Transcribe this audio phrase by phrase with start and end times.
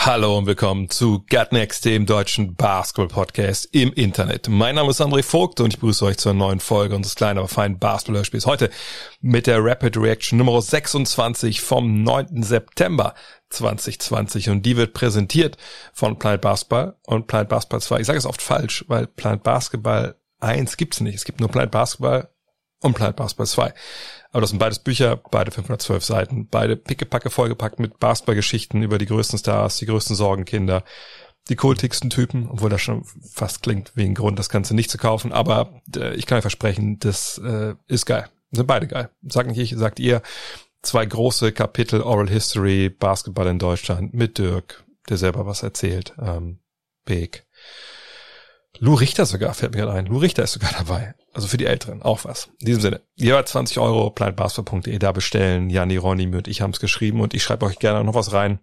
[0.00, 4.48] Hallo und willkommen zu Gut Next, dem deutschen Basketball-Podcast im Internet.
[4.48, 7.48] Mein Name ist André Vogt und ich begrüße euch zur neuen Folge unseres kleinen, aber
[7.48, 8.46] feinen Basketball-Hörspiels.
[8.46, 8.70] Heute
[9.20, 12.44] mit der Rapid Reaction Nummer 26 vom 9.
[12.44, 13.14] September
[13.50, 15.56] 2020 und die wird präsentiert
[15.92, 18.00] von Planet Basketball und Planet Basketball 2.
[18.00, 21.16] Ich sage es oft falsch, weil Planet Basketball 1 gibt's nicht.
[21.16, 22.28] Es gibt nur Planet Basketball
[22.80, 23.74] und Planet Basketball 2.
[24.30, 29.06] Aber das sind beides Bücher, beide 512 Seiten, beide pickepacke vollgepackt mit Basketballgeschichten über die
[29.06, 30.84] größten Stars, die größten Sorgenkinder,
[31.48, 34.98] die kultigsten Typen, obwohl das schon fast klingt wie ein Grund, das Ganze nicht zu
[34.98, 35.32] kaufen.
[35.32, 38.28] Aber äh, ich kann euch versprechen, das äh, ist geil.
[38.50, 39.10] Sind beide geil.
[39.22, 40.22] Sagt nicht ich, sagt ihr.
[40.80, 46.14] Zwei große Kapitel Oral History, Basketball in Deutschland mit Dirk, der selber was erzählt.
[46.20, 46.60] Ähm,
[47.04, 47.46] Big.
[48.78, 50.06] Lou Richter sogar, fällt mir gerade ein.
[50.06, 51.14] Lou Richter ist sogar dabei.
[51.32, 52.50] Also für die Älteren auch was.
[52.60, 55.70] In diesem Sinne, jeweils 20 Euro, planetbasketball.de da bestellen.
[55.70, 58.60] Jani, Ronny und ich haben es geschrieben und ich schreibe euch gerne noch was rein.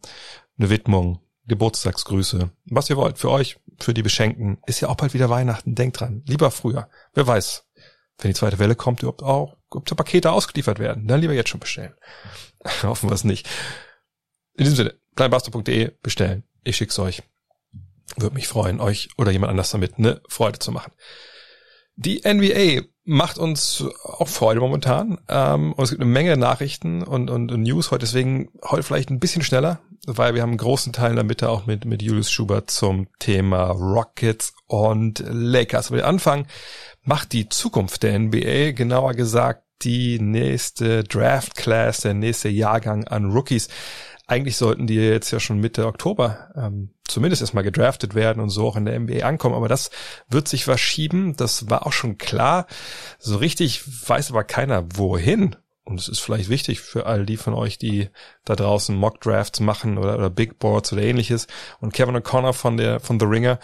[0.58, 3.18] Eine Widmung, Geburtstagsgrüße, was ihr wollt.
[3.18, 4.58] Für euch, für die Beschenken.
[4.66, 5.76] Ist ja auch bald wieder Weihnachten.
[5.76, 6.24] Denkt dran.
[6.26, 6.90] Lieber früher.
[7.14, 7.66] Wer weiß,
[8.20, 11.08] wenn die zweite Welle kommt, ob auch, ob die Pakete ausgeliefert werden.
[11.08, 11.94] Dann lieber jetzt schon bestellen.
[12.84, 13.48] Hoffen wir es nicht.
[14.54, 16.44] In diesem Sinne, planetbasketball.de bestellen.
[16.64, 17.22] Ich schick's euch.
[18.18, 20.92] Würde mich freuen, euch oder jemand anders damit eine Freude zu machen.
[21.96, 25.20] Die NBA macht uns auch Freude momentan.
[25.30, 29.10] Ähm, und es gibt eine Menge Nachrichten und, und, und News heute, deswegen heute vielleicht
[29.12, 32.02] ein bisschen schneller, weil wir haben einen großen Teil in der Mitte auch mit, mit
[32.02, 35.88] Julius Schubert zum Thema Rockets und Lakers.
[35.88, 36.48] Aber der Anfang
[37.04, 43.32] macht die Zukunft der NBA, genauer gesagt die nächste Draft Class, der nächste Jahrgang an
[43.32, 43.68] Rookies
[44.28, 48.68] eigentlich sollten die jetzt ja schon Mitte Oktober ähm, zumindest erstmal gedraftet werden und so
[48.68, 49.56] auch in der NBA ankommen.
[49.56, 49.92] Aber das
[50.30, 51.36] wird sich verschieben.
[51.36, 52.66] Das war auch schon klar.
[53.20, 55.56] So richtig weiß aber keiner, wohin.
[55.84, 58.10] Und es ist vielleicht wichtig für all die von euch, die
[58.44, 61.46] da draußen Mock Drafts machen oder, oder Big Boards oder ähnliches.
[61.80, 63.60] Und Kevin O'Connor von der, von The Ringer,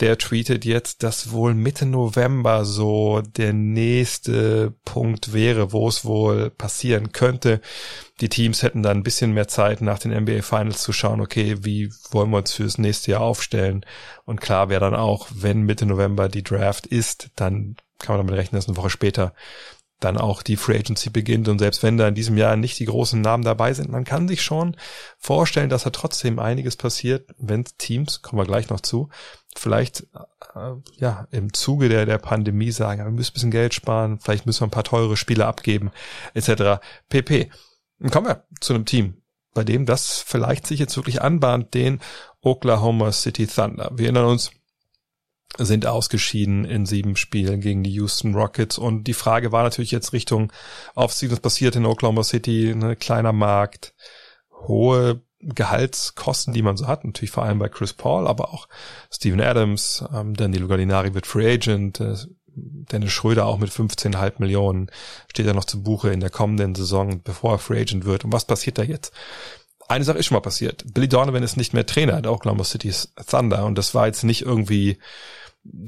[0.00, 6.50] der tweetet jetzt, dass wohl Mitte November so der nächste Punkt wäre, wo es wohl
[6.50, 7.60] passieren könnte.
[8.20, 11.58] Die Teams hätten dann ein bisschen mehr Zeit nach den NBA Finals zu schauen, okay,
[11.60, 13.86] wie wollen wir uns fürs nächste Jahr aufstellen?
[14.24, 18.40] Und klar wäre dann auch, wenn Mitte November die Draft ist, dann kann man damit
[18.40, 19.32] rechnen, dass eine Woche später
[20.00, 22.84] dann auch die Free Agency beginnt und selbst wenn da in diesem Jahr nicht die
[22.84, 24.76] großen Namen dabei sind, man kann sich schon
[25.18, 29.08] vorstellen, dass da trotzdem einiges passiert, wenn Teams, kommen wir gleich noch zu,
[29.56, 30.06] vielleicht
[30.54, 34.46] äh, ja im Zuge der der Pandemie sagen, wir müssen ein bisschen Geld sparen, vielleicht
[34.46, 35.90] müssen wir ein paar teure Spiele abgeben,
[36.34, 36.80] etc.
[37.08, 37.50] pp.
[37.98, 39.22] Dann kommen wir zu einem Team,
[39.54, 42.00] bei dem das vielleicht sich jetzt wirklich anbahnt, den
[42.40, 43.90] Oklahoma City Thunder.
[43.94, 44.50] Wir erinnern uns,
[45.58, 48.76] sind ausgeschieden in sieben Spielen gegen die Houston Rockets.
[48.76, 50.52] Und die Frage war natürlich jetzt Richtung
[50.94, 53.94] Offseason, was passiert in Oklahoma City, ein ne, kleiner Markt,
[54.66, 58.68] hohe Gehaltskosten, die man so hat, natürlich vor allem bei Chris Paul, aber auch
[59.10, 62.16] Steven Adams, ähm, Danilo Gallinari wird Free Agent, äh,
[62.56, 64.90] Dennis Schröder auch mit 15,5 Millionen
[65.28, 68.24] steht ja noch zu Buche in der kommenden Saison, bevor er Free Agent wird.
[68.24, 69.12] Und was passiert da jetzt?
[69.88, 70.84] Eine Sache ist schon mal passiert.
[70.94, 72.92] Billy Donovan ist nicht mehr Trainer der Oklahoma City
[73.28, 74.98] Thunder und das war jetzt nicht irgendwie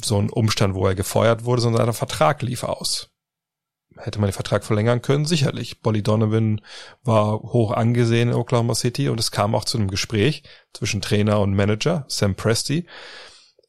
[0.03, 3.11] so ein Umstand, wo er gefeuert wurde, sondern sein Vertrag lief aus.
[3.99, 5.25] Hätte man den Vertrag verlängern können?
[5.25, 5.81] Sicherlich.
[5.81, 6.61] Bolly Donovan
[7.03, 10.43] war hoch angesehen in Oklahoma City und es kam auch zu einem Gespräch
[10.73, 12.87] zwischen Trainer und Manager, Sam Presti.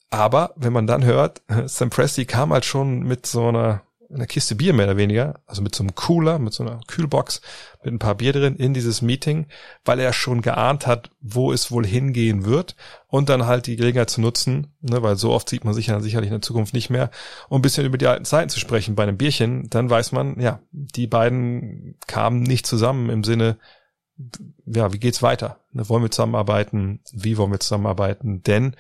[0.10, 4.28] Aber wenn man dann hört, Sam Presti kam halt schon mit so einer in der
[4.28, 7.42] Kiste Bier mehr oder weniger, also mit so einem Cooler, mit so einer Kühlbox,
[7.84, 9.48] mit ein paar Bier drin in dieses Meeting,
[9.84, 12.76] weil er schon geahnt hat, wo es wohl hingehen wird
[13.08, 16.00] und dann halt die Gelegenheit zu nutzen, ne, weil so oft sieht man sich ja
[16.00, 17.12] sicherlich in der Zukunft nicht mehr,
[17.50, 20.40] um ein bisschen über die alten Zeiten zu sprechen bei einem Bierchen, dann weiß man,
[20.40, 23.58] ja, die beiden kamen nicht zusammen im Sinne,
[24.66, 25.60] ja, wie geht's weiter?
[25.74, 27.02] Ne, wollen wir zusammenarbeiten?
[27.12, 28.42] Wie wollen wir zusammenarbeiten?
[28.42, 28.76] Denn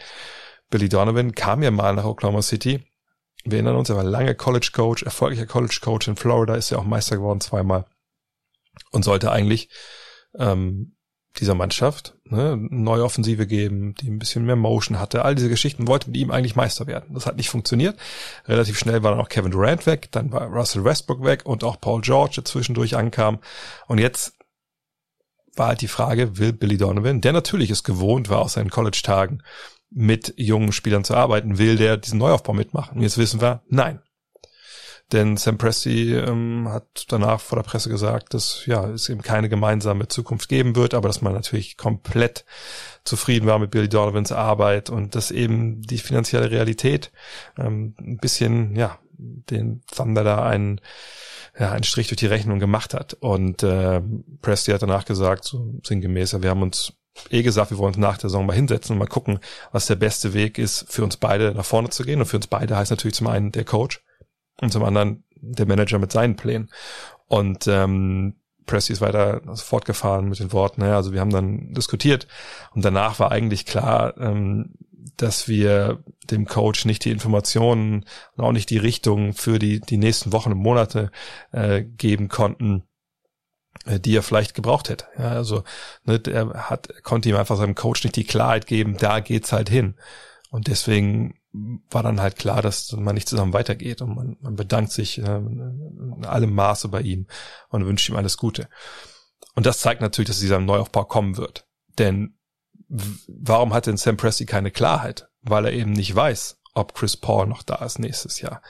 [0.69, 2.83] Billy Donovan kam ja mal nach Oklahoma City
[3.51, 6.77] wir erinnern uns, er war lange College Coach, erfolgreicher College Coach in Florida, ist ja
[6.77, 7.85] auch Meister geworden zweimal
[8.91, 9.69] und sollte eigentlich
[10.37, 10.97] ähm,
[11.39, 15.23] dieser Mannschaft ne, neue Offensive geben, die ein bisschen mehr Motion hatte.
[15.23, 17.13] All diese Geschichten wollte mit ihm eigentlich Meister werden.
[17.13, 17.97] Das hat nicht funktioniert.
[18.47, 21.79] Relativ schnell war dann auch Kevin Durant weg, dann war Russell Westbrook weg und auch
[21.79, 23.39] Paul George, der zwischendurch ankam.
[23.87, 24.33] Und jetzt
[25.55, 29.43] war halt die Frage, will Billy Donovan, der natürlich es gewohnt war aus seinen College-Tagen,
[29.89, 31.57] mit jungen Spielern zu arbeiten.
[31.57, 32.97] Will der diesen Neuaufbau mitmachen?
[32.97, 34.01] Und jetzt wissen wir, nein.
[35.13, 39.47] Denn Sam Presti ähm, hat danach vor der Presse gesagt, dass ja es eben keine
[39.47, 42.43] gemeinsame Zukunft geben wird, aber dass man natürlich komplett
[43.05, 47.13] zufrieden war mit Billy Donovans Arbeit und dass eben die finanzielle Realität
[47.57, 50.81] ähm, ein bisschen ja den Thunder da einen
[51.57, 53.15] ja, einen Strich durch die Rechnung gemacht hat.
[53.15, 54.01] Und äh,
[54.41, 56.93] Presti hat danach gesagt, so sinngemäß, wir haben uns
[57.29, 59.39] eh gesagt, wir wollen uns nach der Saison mal hinsetzen und mal gucken,
[59.71, 62.19] was der beste Weg ist, für uns beide nach vorne zu gehen.
[62.19, 64.03] Und für uns beide heißt natürlich zum einen der Coach
[64.61, 66.69] und zum anderen der Manager mit seinen Plänen.
[67.27, 68.35] Und ähm,
[68.65, 72.27] Presti ist weiter fortgefahren mit den Worten, naja, also wir haben dann diskutiert
[72.73, 74.73] und danach war eigentlich klar, ähm,
[75.15, 78.05] dass wir dem Coach nicht die Informationen
[78.35, 81.11] und auch nicht die Richtung für die, die nächsten Wochen und Monate
[81.51, 82.83] äh, geben konnten,
[83.87, 85.05] die er vielleicht gebraucht hätte.
[85.17, 85.63] Ja, also
[86.03, 89.69] ne, er hat, konnte ihm einfach seinem Coach nicht die Klarheit geben, da geht's halt
[89.69, 89.95] hin.
[90.49, 91.39] Und deswegen
[91.89, 95.37] war dann halt klar, dass man nicht zusammen weitergeht und man, man bedankt sich äh,
[95.37, 97.27] in allem Maße bei ihm
[97.69, 98.67] und wünscht ihm alles Gute.
[99.55, 101.65] Und das zeigt natürlich, dass dieser Neuaufbau kommen wird.
[101.97, 102.37] Denn
[103.27, 105.29] warum hat denn Sam Presti keine Klarheit?
[105.41, 108.61] Weil er eben nicht weiß, ob Chris Paul noch da ist nächstes Jahr,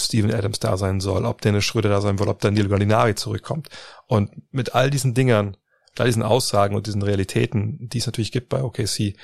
[0.00, 3.68] Steven Adams da sein soll, ob Dennis Schröder da sein will, ob Daniel Gallinari zurückkommt.
[4.06, 5.56] Und mit all diesen Dingern,
[5.98, 9.16] all diesen Aussagen und diesen Realitäten, die es natürlich gibt bei OKC,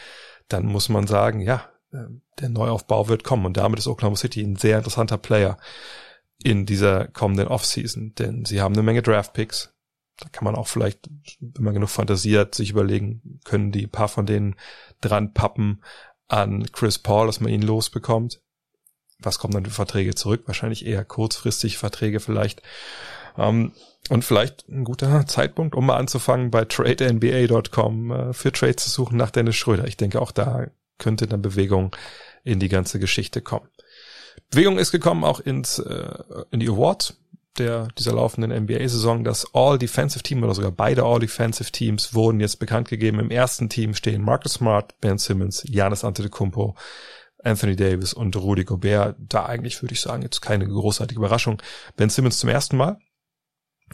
[0.49, 2.05] dann muss man sagen, ja, äh,
[2.41, 5.57] der Neuaufbau wird kommen und damit ist Oklahoma City ein sehr interessanter Player
[6.43, 9.75] in dieser kommenden Offseason, denn sie haben eine Menge Draft-Picks,
[10.19, 11.09] da kann man auch vielleicht,
[11.41, 14.57] wenn man genug fantasiert, sich überlegen, können die ein paar von denen
[15.01, 15.83] dran pappen
[16.29, 18.41] an Chris Paul, dass man ihn losbekommt.
[19.19, 20.43] Was kommen dann für Verträge zurück?
[20.47, 22.63] Wahrscheinlich eher kurzfristig Verträge vielleicht.
[23.39, 23.73] Ähm,
[24.11, 29.17] und vielleicht ein guter Zeitpunkt, um mal anzufangen, bei tradenba.com äh, für Trades zu suchen
[29.17, 29.87] nach Dennis Schröder.
[29.87, 30.67] Ich denke, auch da
[30.99, 31.97] könnte dann Bewegung
[32.45, 33.69] in die ganze Geschichte kommen.
[34.51, 36.19] Bewegung ist gekommen auch ins, äh,
[36.51, 37.17] in die Awards
[37.59, 39.25] der, dieser laufenden NBA-Saison.
[39.25, 43.21] Das All-Defensive Team oder sogar beide All-Defensive Teams wurden jetzt bekannt gegeben.
[43.21, 46.75] Im ersten Team stehen Marcus Smart, Ben Simmons, Giannis Antetokounmpo,
[47.45, 49.17] Anthony Davis und Rudy Gobert.
[49.19, 51.63] Da eigentlich würde ich sagen, jetzt keine großartige Überraschung.
[51.97, 52.99] Ben Simmons zum ersten Mal,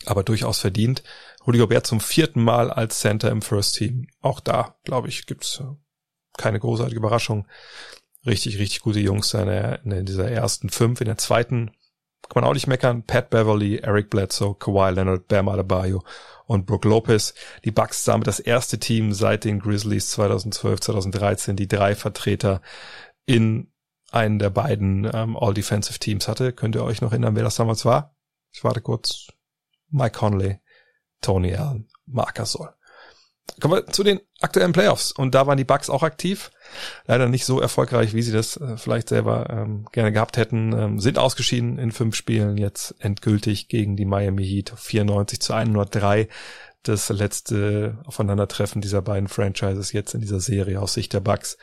[0.07, 1.03] aber durchaus verdient.
[1.47, 4.07] Rudy Gobert zum vierten Mal als Center im First Team.
[4.21, 5.65] Auch da, glaube ich, gibt's äh,
[6.37, 7.47] keine großartige Überraschung.
[8.27, 11.01] Richtig, richtig gute Jungs in dieser ersten fünf.
[11.01, 11.71] In der zweiten
[12.29, 13.03] kann man auch nicht meckern.
[13.03, 16.05] Pat Beverly, Eric Bledsoe, Kawhi Leonard, Bam Adebayo
[16.47, 17.35] und Brooke Lopez.
[17.65, 22.61] Die Bucks damit das erste Team seit den Grizzlies 2012, 2013, die drei Vertreter
[23.31, 23.73] in
[24.11, 26.53] einen der beiden ähm, All-Defensive Teams hatte.
[26.53, 28.17] Könnt ihr euch noch erinnern, wer das damals war?
[28.53, 29.29] Ich warte kurz.
[29.89, 30.59] Mike Conley,
[31.21, 32.71] Tony Allen, Marc Gasol.
[33.61, 35.13] Kommen wir zu den aktuellen Playoffs.
[35.13, 36.51] Und da waren die Bucks auch aktiv.
[37.07, 40.73] Leider nicht so erfolgreich, wie sie das äh, vielleicht selber ähm, gerne gehabt hätten.
[40.73, 44.73] Ähm, sind ausgeschieden in fünf Spielen jetzt endgültig gegen die Miami Heat.
[44.77, 46.29] 94 zu 103.
[46.83, 51.59] Das letzte Aufeinandertreffen dieser beiden Franchises jetzt in dieser Serie aus Sicht der Bucks.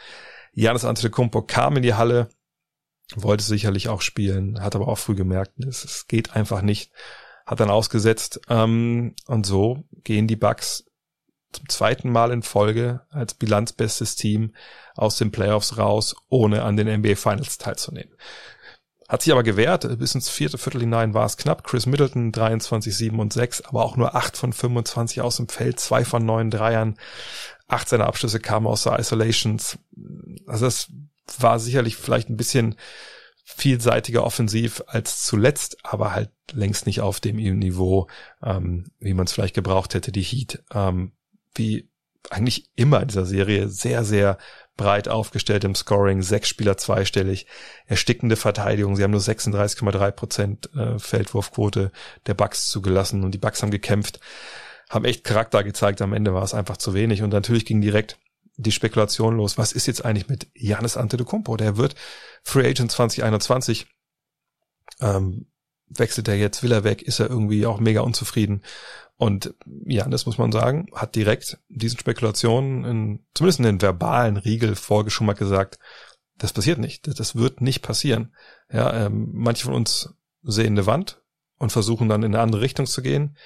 [0.60, 2.30] Janis Antetokounmpo kam in die Halle,
[3.16, 6.92] wollte sicherlich auch spielen, hat aber auch früh gemerkt, es, es geht einfach nicht,
[7.46, 10.86] hat dann ausgesetzt ähm, und so gehen die Bucks
[11.52, 14.56] zum zweiten Mal in Folge als bilanzbestes Team
[14.96, 18.16] aus den Playoffs raus, ohne an den NBA Finals teilzunehmen.
[19.08, 21.64] Hat sich aber gewehrt, bis ins vierte Viertel hinein war es knapp.
[21.64, 25.80] Chris Middleton 23, 7 und 6, aber auch nur 8 von 25 aus dem Feld,
[25.80, 26.98] 2 von 9 Dreiern.
[27.68, 29.80] Acht seiner Abschlüsse kamen aus der Isolations.
[30.46, 30.90] Also das
[31.40, 32.76] war sicherlich vielleicht ein bisschen
[33.44, 38.08] vielseitiger offensiv als zuletzt, aber halt längst nicht auf dem Niveau,
[38.44, 40.12] ähm, wie man es vielleicht gebraucht hätte.
[40.12, 41.14] Die Heat ähm,
[41.56, 41.90] wie
[42.30, 44.38] eigentlich immer in dieser Serie sehr, sehr
[44.78, 47.48] breit aufgestellt im Scoring, sechs Spieler zweistellig,
[47.86, 48.96] erstickende Verteidigung.
[48.96, 51.92] Sie haben nur 36,3 Prozent äh, Feldwurfquote
[52.28, 54.20] der Bucks zugelassen und die Bucks haben gekämpft,
[54.90, 56.02] haben echt Charakter gezeigt.
[56.02, 58.18] Am Ende war es einfach zu wenig und natürlich ging direkt
[58.56, 59.58] die Spekulation los.
[59.58, 61.58] Was ist jetzt eigentlich mit Janis Antetokounmpo?
[61.58, 61.96] Der wird
[62.44, 63.88] Free Agent 2021.
[65.00, 65.48] Ähm,
[65.90, 68.64] wechselt er jetzt, will er weg, ist er irgendwie auch mega unzufrieden.
[69.18, 74.38] Und ja, das muss man sagen, hat direkt diesen Spekulationen, in, zumindest in den verbalen
[74.38, 75.80] Riegel vorgeschummert gesagt,
[76.38, 78.36] das passiert nicht, das wird nicht passieren.
[78.72, 80.14] Ja, ähm, manche von uns
[80.44, 81.22] sehen eine Wand
[81.58, 83.38] und versuchen dann in eine andere Richtung zu gehen.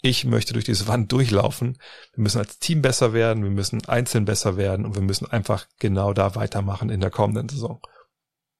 [0.00, 1.76] Ich möchte durch diese Wand durchlaufen.
[2.14, 5.66] Wir müssen als Team besser werden, wir müssen einzeln besser werden und wir müssen einfach
[5.78, 7.82] genau da weitermachen in der kommenden Saison.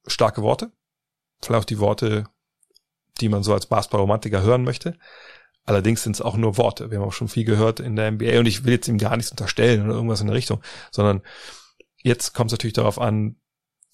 [0.07, 0.71] Starke Worte,
[1.41, 2.25] vielleicht auch die Worte,
[3.21, 4.97] die man so als Basketball-Romantiker hören möchte.
[5.65, 6.91] Allerdings sind es auch nur Worte.
[6.91, 9.17] Wir haben auch schon viel gehört in der NBA und ich will jetzt ihm gar
[9.17, 11.23] nichts unterstellen oder irgendwas in der Richtung, sondern
[12.03, 13.37] Jetzt kommt es natürlich darauf an,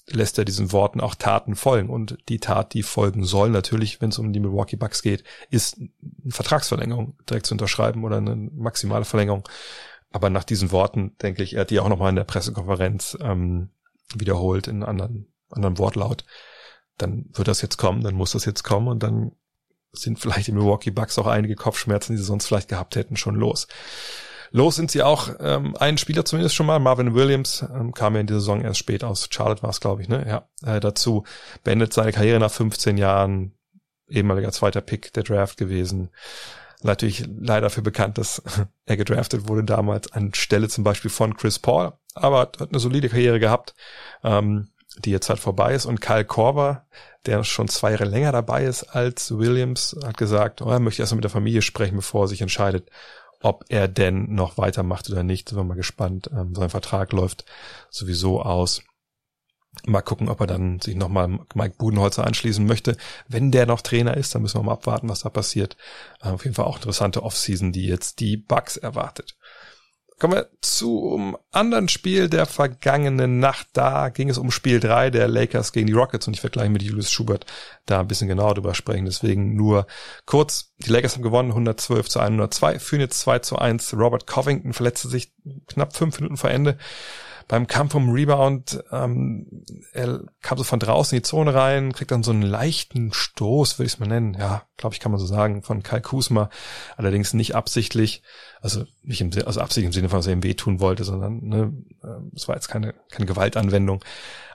[0.07, 1.89] lässt er diesen Worten auch Taten folgen.
[1.89, 5.79] Und die Tat, die folgen soll, natürlich, wenn es um die Milwaukee Bucks geht, ist
[5.79, 5.91] eine
[6.33, 9.49] Vertragsverlängerung direkt zu unterschreiben oder eine maximale Verlängerung.
[10.11, 13.71] Aber nach diesen Worten, denke ich, er hat die auch nochmal in der Pressekonferenz ähm,
[14.15, 16.25] wiederholt in anderen, anderen Wortlaut.
[16.99, 19.33] Dann wird das jetzt kommen, dann muss das jetzt kommen und dann
[19.93, 23.37] sind vielleicht die Milwaukee Bucks auch einige Kopfschmerzen, die sie sonst vielleicht gehabt hätten, schon
[23.37, 23.67] los.
[24.51, 28.21] Los sind sie auch, ähm, einen Spieler zumindest schon mal, Marvin Williams, ähm, kam ja
[28.21, 29.29] in dieser Saison erst spät aus.
[29.31, 30.25] Charlotte war es, glaube ich, ne?
[30.29, 31.25] Ja, äh, dazu
[31.65, 33.53] beendet seine Karriere nach 15 Jahren,
[34.09, 36.11] ehemaliger zweiter Pick der Draft gewesen.
[36.83, 38.43] Natürlich leider dafür bekannt, dass
[38.87, 43.41] er gedraftet wurde damals anstelle zum Beispiel von Chris Paul, aber hat eine solide Karriere
[43.41, 43.75] gehabt,
[44.23, 45.87] ähm, die jetzt halt vorbei ist.
[45.87, 46.87] Und Kyle Korver,
[47.27, 51.17] der schon zwei Jahre länger dabei ist als Williams, hat gesagt, oh, er möchte erstmal
[51.17, 52.91] mit der Familie sprechen, bevor er sich entscheidet,
[53.41, 55.49] ob er denn noch weitermacht oder nicht.
[55.49, 56.31] Sind wir mal gespannt.
[56.33, 57.45] Ähm, sein Vertrag läuft
[57.91, 58.83] sowieso aus.
[59.87, 62.97] Mal gucken, ob er dann sich nochmal Mike Budenholzer anschließen möchte.
[63.29, 65.77] Wenn der noch Trainer ist, dann müssen wir mal abwarten, was da passiert.
[66.23, 69.37] Äh, auf jeden Fall auch interessante Offseason, die jetzt die Bugs erwartet.
[70.25, 73.67] Kommen wir zum anderen Spiel der vergangenen Nacht.
[73.75, 76.71] Da ging es um Spiel 3 der Lakers gegen die Rockets und ich werde gleich
[76.71, 77.45] mit Julius Schubert
[77.85, 79.05] da ein bisschen genauer drüber sprechen.
[79.05, 79.87] Deswegen nur
[80.25, 80.73] kurz.
[80.79, 83.93] Die Lakers haben gewonnen, 112 zu 102, führen jetzt 2 zu 1.
[83.99, 85.31] Robert Covington verletzte sich
[85.67, 86.79] knapp fünf Minuten vor Ende
[87.49, 92.11] beim Kampf um Rebound, ähm, er kam so von draußen in die Zone rein, kriegt
[92.11, 94.35] dann so einen leichten Stoß, würde ich es mal nennen.
[94.39, 96.49] Ja, glaube ich, kann man so sagen, von Kai Kusma.
[96.97, 98.23] Allerdings nicht absichtlich,
[98.61, 101.73] also nicht im also absichtlich im Sinne von, dass er ihm wehtun wollte, sondern ne,
[102.03, 104.03] ähm, es war jetzt keine, keine Gewaltanwendung.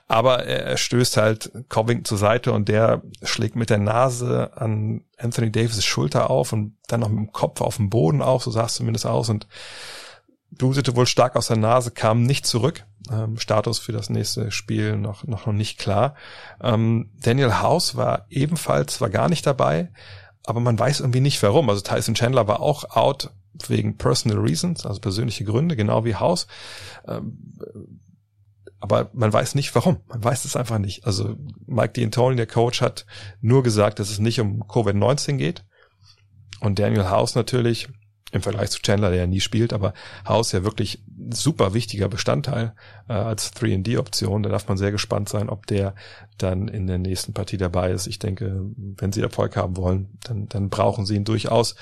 [0.08, 5.04] Aber er, er stößt halt Covington zur Seite und der schlägt mit der Nase an
[5.16, 8.50] Anthony Davis Schulter auf und dann noch mit dem Kopf auf dem Boden auf, so
[8.50, 9.28] sah es zumindest aus.
[9.28, 9.46] Und
[10.50, 12.84] blutete wohl stark aus der Nase, kam nicht zurück.
[13.10, 16.14] Ähm, Status für das nächste Spiel noch, noch, noch nicht klar.
[16.62, 19.90] Ähm, Daniel House war ebenfalls, war gar nicht dabei,
[20.44, 21.70] aber man weiß irgendwie nicht warum.
[21.70, 23.30] Also Tyson Chandler war auch out
[23.68, 26.46] wegen personal reasons, also persönliche Gründe, genau wie House.
[27.06, 27.58] Ähm,
[28.80, 29.98] aber man weiß nicht warum.
[30.08, 31.04] Man weiß es einfach nicht.
[31.04, 33.06] Also Mike D'Antoni, der Coach, hat
[33.40, 35.64] nur gesagt, dass es nicht um Covid-19 geht.
[36.60, 37.88] Und Daniel House natürlich
[38.32, 39.92] im Vergleich zu Chandler, der ja nie spielt, aber
[40.26, 42.74] House ja wirklich super wichtiger Bestandteil
[43.08, 44.42] äh, als 3D-Option.
[44.42, 45.94] Da darf man sehr gespannt sein, ob der
[46.38, 48.06] dann in der nächsten Partie dabei ist.
[48.06, 51.74] Ich denke, wenn sie Erfolg haben wollen, dann, dann brauchen sie ihn durchaus.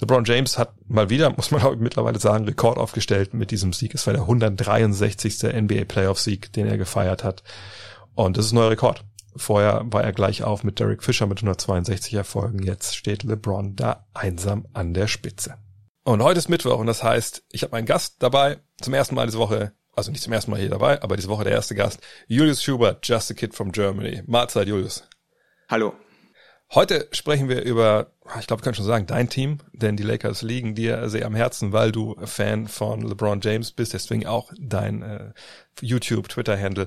[0.00, 3.94] LeBron James hat mal wieder, muss man auch mittlerweile sagen, Rekord aufgestellt mit diesem Sieg.
[3.94, 5.42] Es war der 163.
[5.42, 7.42] NBA Playoff Sieg, den er gefeiert hat.
[8.14, 9.04] Und das ist ein neuer Rekord.
[9.36, 12.62] Vorher war er gleich auf mit Derek Fisher mit 162 Erfolgen.
[12.62, 15.56] Jetzt steht LeBron da einsam an der Spitze.
[16.06, 19.24] Und heute ist Mittwoch und das heißt, ich habe einen Gast dabei, zum ersten Mal
[19.24, 21.98] diese Woche, also nicht zum ersten Mal hier dabei, aber diese Woche der erste Gast,
[22.26, 24.22] Julius Schubert, Just a Kid from Germany.
[24.26, 25.08] Mahlzeit, Julius.
[25.70, 25.94] Hallo.
[26.74, 30.42] Heute sprechen wir über, ich glaube, ich kann schon sagen, dein Team, denn die Lakers
[30.42, 35.00] liegen dir sehr am Herzen, weil du Fan von LeBron James bist, deswegen auch dein
[35.00, 35.32] äh,
[35.80, 36.86] YouTube, Twitter-Handle.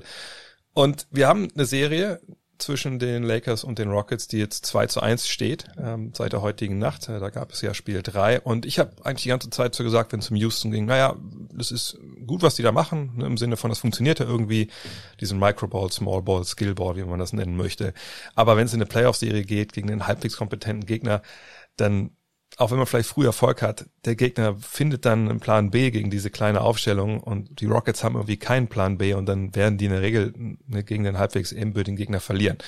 [0.74, 2.20] Und wir haben eine Serie,
[2.58, 6.42] zwischen den Lakers und den Rockets, die jetzt 2 zu 1 steht, ähm, seit der
[6.42, 7.08] heutigen Nacht.
[7.08, 8.40] Äh, da gab es ja Spiel 3.
[8.40, 11.16] Und ich habe eigentlich die ganze Zeit so gesagt, wenn es um Houston ging, naja,
[11.52, 14.68] das ist gut, was die da machen, ne, im Sinne von, das funktioniert ja irgendwie,
[15.20, 17.94] diesen Microball, Smallball, Skillball, wie man das nennen möchte.
[18.34, 21.22] Aber wenn es in eine Playoff-Serie geht, gegen einen halbwegs kompetenten Gegner,
[21.76, 22.10] dann
[22.58, 26.10] auch wenn man vielleicht früh Erfolg hat, der Gegner findet dann einen Plan B gegen
[26.10, 29.84] diese kleine Aufstellung und die Rockets haben irgendwie keinen Plan B und dann werden die
[29.84, 30.32] in der Regel
[30.84, 32.58] gegen den halbwegs ebenbürtigen Gegner verlieren.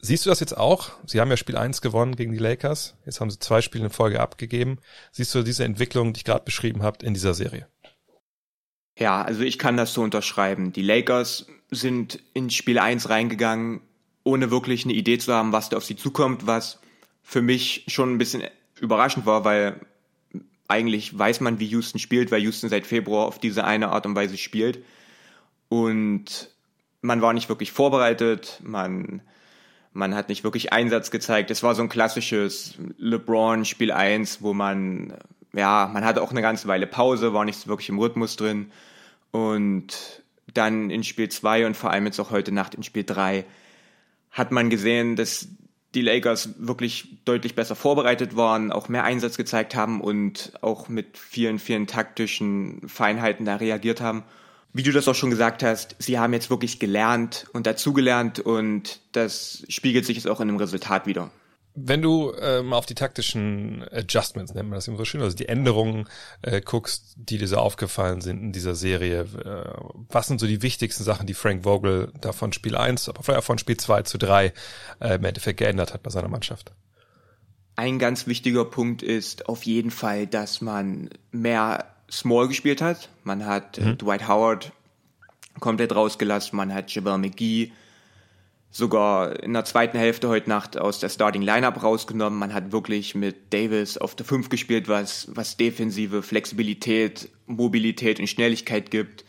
[0.00, 0.90] Siehst du das jetzt auch?
[1.06, 2.94] Sie haben ja Spiel 1 gewonnen gegen die Lakers.
[3.06, 4.78] Jetzt haben sie zwei Spiele in Folge abgegeben.
[5.12, 7.66] Siehst du diese Entwicklung, die ich gerade beschrieben habe, in dieser Serie?
[8.98, 10.74] Ja, also ich kann das so unterschreiben.
[10.74, 13.80] Die Lakers sind in Spiel 1 reingegangen,
[14.24, 16.80] ohne wirklich eine Idee zu haben, was da auf sie zukommt, was
[17.22, 18.42] für mich schon ein bisschen
[18.80, 19.80] überraschend war, weil
[20.68, 24.16] eigentlich weiß man, wie Houston spielt, weil Houston seit Februar auf diese eine Art und
[24.16, 24.82] Weise spielt.
[25.68, 26.50] Und
[27.02, 29.20] man war nicht wirklich vorbereitet, man,
[29.92, 31.50] man hat nicht wirklich Einsatz gezeigt.
[31.50, 35.14] Es war so ein klassisches LeBron Spiel 1, wo man,
[35.52, 38.70] ja, man hatte auch eine ganze Weile Pause, war nicht wirklich im Rhythmus drin.
[39.30, 43.44] Und dann in Spiel 2 und vor allem jetzt auch heute Nacht in Spiel 3
[44.30, 45.48] hat man gesehen, dass
[45.94, 51.18] die Lakers wirklich deutlich besser vorbereitet waren, auch mehr Einsatz gezeigt haben und auch mit
[51.18, 54.24] vielen, vielen taktischen Feinheiten da reagiert haben.
[54.72, 59.00] Wie du das auch schon gesagt hast, sie haben jetzt wirklich gelernt und dazugelernt und
[59.12, 61.30] das spiegelt sich jetzt auch in dem Resultat wieder.
[61.76, 65.36] Wenn du äh, mal auf die taktischen Adjustments, nennt man das immer so schön, also
[65.36, 66.08] die Änderungen
[66.42, 70.62] äh, guckst, die dir so aufgefallen sind in dieser Serie, äh, was sind so die
[70.62, 74.02] wichtigsten Sachen, die Frank Vogel da von Spiel 1, aber vielleicht auch von Spiel 2
[74.02, 74.52] zu 3
[75.00, 76.70] äh, im Endeffekt geändert hat bei seiner Mannschaft?
[77.74, 83.08] Ein ganz wichtiger Punkt ist auf jeden Fall, dass man mehr Small gespielt hat.
[83.24, 83.98] Man hat äh, mhm.
[83.98, 84.70] Dwight Howard
[85.58, 87.72] komplett rausgelassen, man hat Jabal McGee
[88.74, 92.36] sogar in der zweiten Hälfte heute Nacht aus der Starting Lineup rausgenommen.
[92.36, 98.26] Man hat wirklich mit Davis auf der 5 gespielt, was, was defensive Flexibilität, Mobilität und
[98.26, 99.24] Schnelligkeit gibt.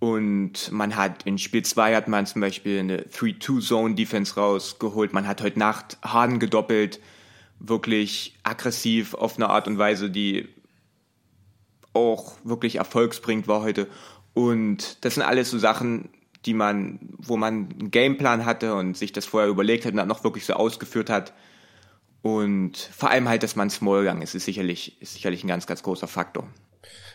[0.00, 5.12] Und man hat in Spiel 2 hat man zum Beispiel eine 3-2-Zone-Defense rausgeholt.
[5.12, 6.98] Man hat heute Nacht Harden gedoppelt,
[7.60, 10.48] wirklich aggressiv auf eine Art und Weise, die
[11.92, 13.86] auch wirklich erfolgsbringend war heute.
[14.34, 16.08] Und das sind alles so Sachen,
[16.46, 20.08] die man, wo man einen Gameplan hatte und sich das vorher überlegt hat und dann
[20.08, 21.32] noch wirklich so ausgeführt hat.
[22.22, 25.66] Und vor allem halt, dass man Small gegangen ist, ist sicherlich, ist sicherlich ein ganz,
[25.66, 26.48] ganz großer Faktor.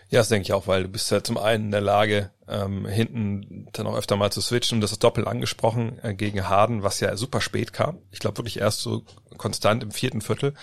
[0.09, 2.85] Ja, das denke ich auch, weil du bist ja zum einen in der Lage, ähm,
[2.85, 4.81] hinten dann auch öfter mal zu switchen.
[4.81, 7.97] Das ist doppelt angesprochen äh, gegen Harden, was ja super spät kam.
[8.11, 9.03] Ich glaube wirklich erst so
[9.37, 10.53] konstant im vierten Viertel,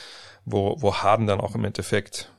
[0.44, 2.32] wo, wo Harden dann auch im Endeffekt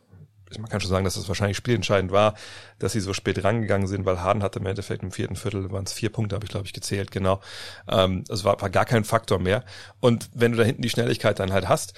[0.59, 2.35] man kann schon sagen, dass es das wahrscheinlich spielentscheidend war,
[2.79, 5.85] dass sie so spät rangegangen sind, weil Harden hatte im Endeffekt im vierten Viertel waren
[5.85, 7.41] es vier Punkte, habe ich glaube ich gezählt, genau.
[7.87, 9.63] Ähm, es war, war gar kein Faktor mehr.
[9.99, 11.93] Und wenn du da hinten die Schnelligkeit dann halt hast,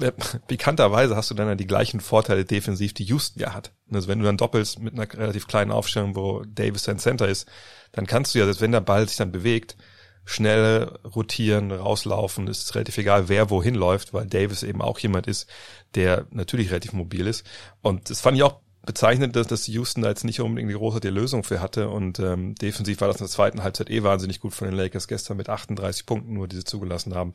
[0.00, 0.12] äh,
[0.46, 3.72] bekannterweise hast du dann die gleichen Vorteile defensiv, die Houston ja hat.
[3.92, 7.48] Also wenn du dann doppelst mit einer relativ kleinen Aufstellung, wo Davis dein Center ist,
[7.92, 9.76] dann kannst du ja, selbst wenn der Ball sich dann bewegt,
[10.24, 12.48] schnell rotieren, rauslaufen.
[12.48, 15.48] Es ist relativ egal, wer wohin läuft, weil Davis eben auch jemand ist,
[15.94, 17.46] der natürlich relativ mobil ist.
[17.82, 21.08] Und das fand ich auch bezeichnend, dass, dass Houston da jetzt nicht unbedingt die große
[21.08, 21.88] Lösung für hatte.
[21.88, 25.08] Und ähm, defensiv war das in der zweiten Halbzeit eh wahnsinnig gut von den Lakers
[25.08, 27.32] gestern mit 38 Punkten nur, die sie zugelassen haben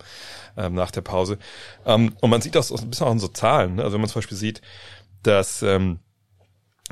[0.57, 1.37] ähm, nach der Pause.
[1.85, 3.75] Ähm, und man sieht das ein bisschen auch in so Zahlen.
[3.75, 3.83] Ne?
[3.83, 4.61] Also wenn man zum Beispiel sieht,
[5.23, 5.99] dass ähm,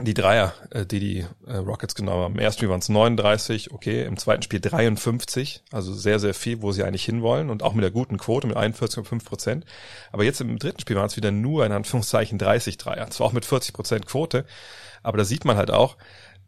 [0.01, 2.34] die Dreier, äh, die die äh, Rockets genommen haben.
[2.36, 6.62] Im ersten Spiel waren es 39, okay, im zweiten Spiel 53, also sehr, sehr viel,
[6.62, 9.65] wo sie eigentlich hinwollen und auch mit der guten Quote mit 41,5 Prozent.
[10.12, 13.34] Aber jetzt im dritten Spiel waren es wieder nur in Anführungszeichen 30 Dreier, zwar auch
[13.34, 14.45] mit 40 Prozent Quote,
[15.04, 15.98] aber da sieht man halt auch,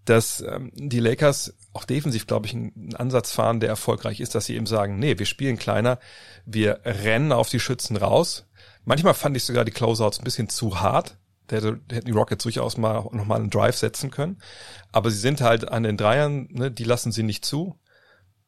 [0.06, 4.45] dass ähm, die Lakers auch defensiv, glaube ich, einen Ansatz fahren, der erfolgreich ist, dass
[4.45, 6.00] sie eben sagen, nee, wir spielen kleiner,
[6.45, 8.47] wir rennen auf die Schützen raus.
[8.86, 11.17] Manchmal fand ich sogar die Closeouts ein bisschen zu hart,
[11.51, 14.41] der, der hätten die Rockets durchaus mal nochmal einen Drive setzen können.
[14.91, 17.79] Aber sie sind halt an den Dreiern, ne, die lassen sie nicht zu.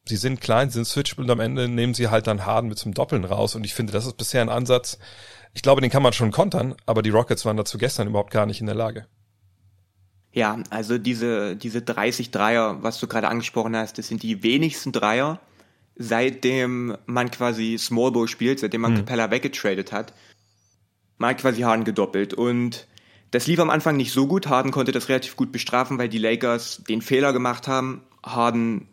[0.04, 2.78] Sie sind klein, sie sind switchable und am Ende nehmen sie halt dann Harden mit
[2.78, 3.54] zum Doppeln raus.
[3.54, 4.98] Und ich finde, das ist bisher ein Ansatz.
[5.54, 8.46] Ich glaube, den kann man schon kontern, aber die Rockets waren dazu gestern überhaupt gar
[8.46, 9.06] nicht in der Lage.
[10.32, 14.90] Ja, also diese, diese 30 Dreier, was du gerade angesprochen hast, das sind die wenigsten
[14.90, 15.40] Dreier,
[15.94, 18.98] seitdem man quasi Small Ball spielt, seitdem man hm.
[19.04, 20.14] Capella weggetradet hat.
[21.18, 22.88] Man hat quasi Harden gedoppelt und
[23.32, 24.46] das lief am Anfang nicht so gut.
[24.46, 28.88] Harden konnte das relativ gut bestrafen, weil die Lakers den Fehler gemacht haben, Harden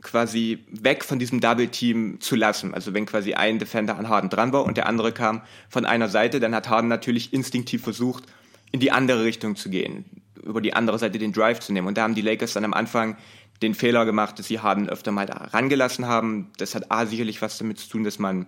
[0.00, 2.72] quasi weg von diesem Double Team zu lassen.
[2.72, 6.08] Also wenn quasi ein Defender an Harden dran war und der andere kam von einer
[6.08, 8.24] Seite, dann hat Harden natürlich instinktiv versucht,
[8.70, 10.04] in die andere Richtung zu gehen,
[10.40, 11.88] über die andere Seite den Drive zu nehmen.
[11.88, 13.16] Und da haben die Lakers dann am Anfang
[13.60, 16.52] den Fehler gemacht, dass sie Harden öfter mal da rangelassen haben.
[16.58, 18.46] Das hat A sicherlich was damit zu tun, dass man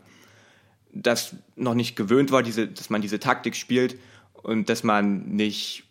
[0.95, 3.97] das noch nicht gewöhnt war, diese, dass man diese Taktik spielt
[4.43, 5.85] und dass man nicht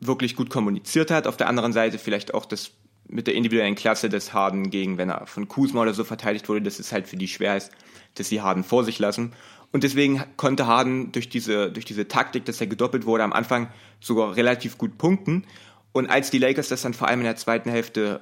[0.00, 1.26] wirklich gut kommuniziert hat.
[1.26, 2.72] Auf der anderen Seite vielleicht auch das
[3.08, 6.62] mit der individuellen Klasse des Harden gegen, wenn er von Kuzma oder so verteidigt wurde,
[6.62, 7.72] dass es halt für die schwer ist,
[8.14, 9.32] dass sie Harden vor sich lassen.
[9.72, 13.68] Und deswegen konnte Harden durch diese, durch diese Taktik, dass er gedoppelt wurde, am Anfang
[14.00, 15.44] sogar relativ gut punkten.
[15.92, 18.20] Und als die Lakers das dann vor allem in der zweiten Hälfte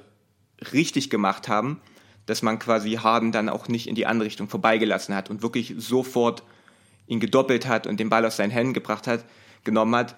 [0.73, 1.81] richtig gemacht haben,
[2.25, 5.75] dass man quasi Harden dann auch nicht in die andere Richtung vorbeigelassen hat und wirklich
[5.77, 6.43] sofort
[7.07, 9.25] ihn gedoppelt hat und den Ball aus seinen Händen gebracht hat,
[9.63, 10.15] genommen hat.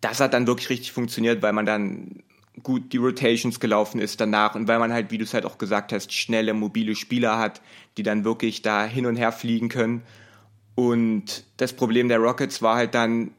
[0.00, 2.22] Das hat dann wirklich richtig funktioniert, weil man dann
[2.62, 5.58] gut die Rotations gelaufen ist danach und weil man halt, wie du es halt auch
[5.58, 7.60] gesagt hast, schnelle, mobile Spieler hat,
[7.96, 10.02] die dann wirklich da hin und her fliegen können.
[10.74, 13.32] Und das Problem der Rockets war halt dann,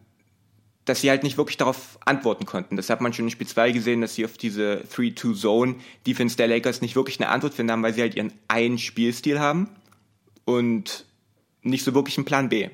[0.86, 2.78] dass sie halt nicht wirklich darauf antworten konnten.
[2.78, 6.82] Das hat man schon in Spiel 2 gesehen, dass sie auf diese 3-2-Zone-Defense der Lakers
[6.82, 9.70] nicht wirklich eine Antwort finden haben, weil sie halt ihren einen Spielstil haben.
[10.46, 11.06] Und
[11.70, 12.70] nicht so wirklich einen Plan B.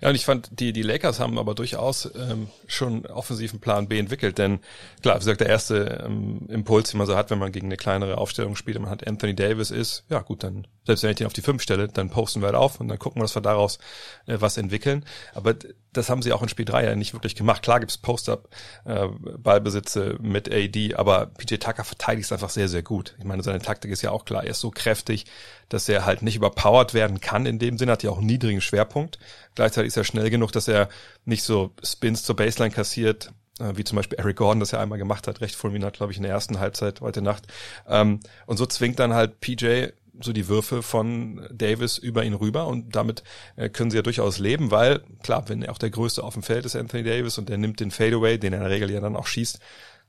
[0.00, 3.98] Ja, und ich fand, die, die Lakers haben aber durchaus ähm, schon offensiven Plan B
[3.98, 4.60] entwickelt, denn
[5.02, 7.76] klar, wie gesagt, der erste ähm, Impuls, den man so hat, wenn man gegen eine
[7.76, 11.26] kleinere Aufstellung spielt, man hat Anthony Davis ist, ja gut, dann, selbst wenn ich den
[11.26, 13.42] auf die fünf stelle, dann posten wir halt auf und dann gucken wir, dass wir
[13.42, 13.78] daraus
[14.26, 15.04] äh, was entwickeln.
[15.32, 15.54] Aber
[15.92, 17.62] das haben sie auch in Spiel 3 ja nicht wirklich gemacht.
[17.62, 23.14] Klar gibt's Post-Up-Ballbesitze äh, mit AD, aber PJ Tucker verteidigt es einfach sehr, sehr gut.
[23.18, 24.44] Ich meine, seine Taktik ist ja auch klar.
[24.44, 25.26] Er ist so kräftig,
[25.68, 27.46] dass er halt nicht überpowered werden kann.
[27.46, 29.18] In dem Sinne hat er auch einen niedrigen Schwerpunkt.
[29.54, 30.88] Gleichzeitig ist er schnell genug, dass er
[31.24, 34.98] nicht so Spins zur Baseline kassiert, äh, wie zum Beispiel Eric Gordon das ja einmal
[34.98, 37.46] gemacht hat, recht fulminant, glaube ich, in der ersten Halbzeit heute Nacht.
[37.88, 39.88] Ähm, und so zwingt dann halt PJ
[40.20, 43.24] so die Würfe von Davis über ihn rüber und damit
[43.56, 46.64] äh, können sie ja durchaus leben, weil klar, wenn auch der Größte auf dem Feld
[46.64, 49.16] ist, Anthony Davis, und der nimmt den Fadeaway, den er in der Regel ja dann
[49.16, 49.58] auch schießt,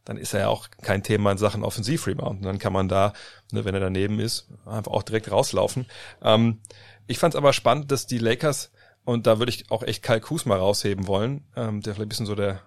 [0.05, 2.39] dann ist er ja auch kein Thema in Sachen Offensivrebound.
[2.39, 3.13] Und dann kann man da,
[3.51, 5.87] ne, wenn er daneben ist, einfach auch direkt rauslaufen.
[6.21, 6.59] Ähm,
[7.07, 8.71] ich fand es aber spannend, dass die Lakers,
[9.03, 12.25] und da würde ich auch echt Kyle Kuzma rausheben wollen, ähm, der vielleicht ein bisschen
[12.27, 12.61] so der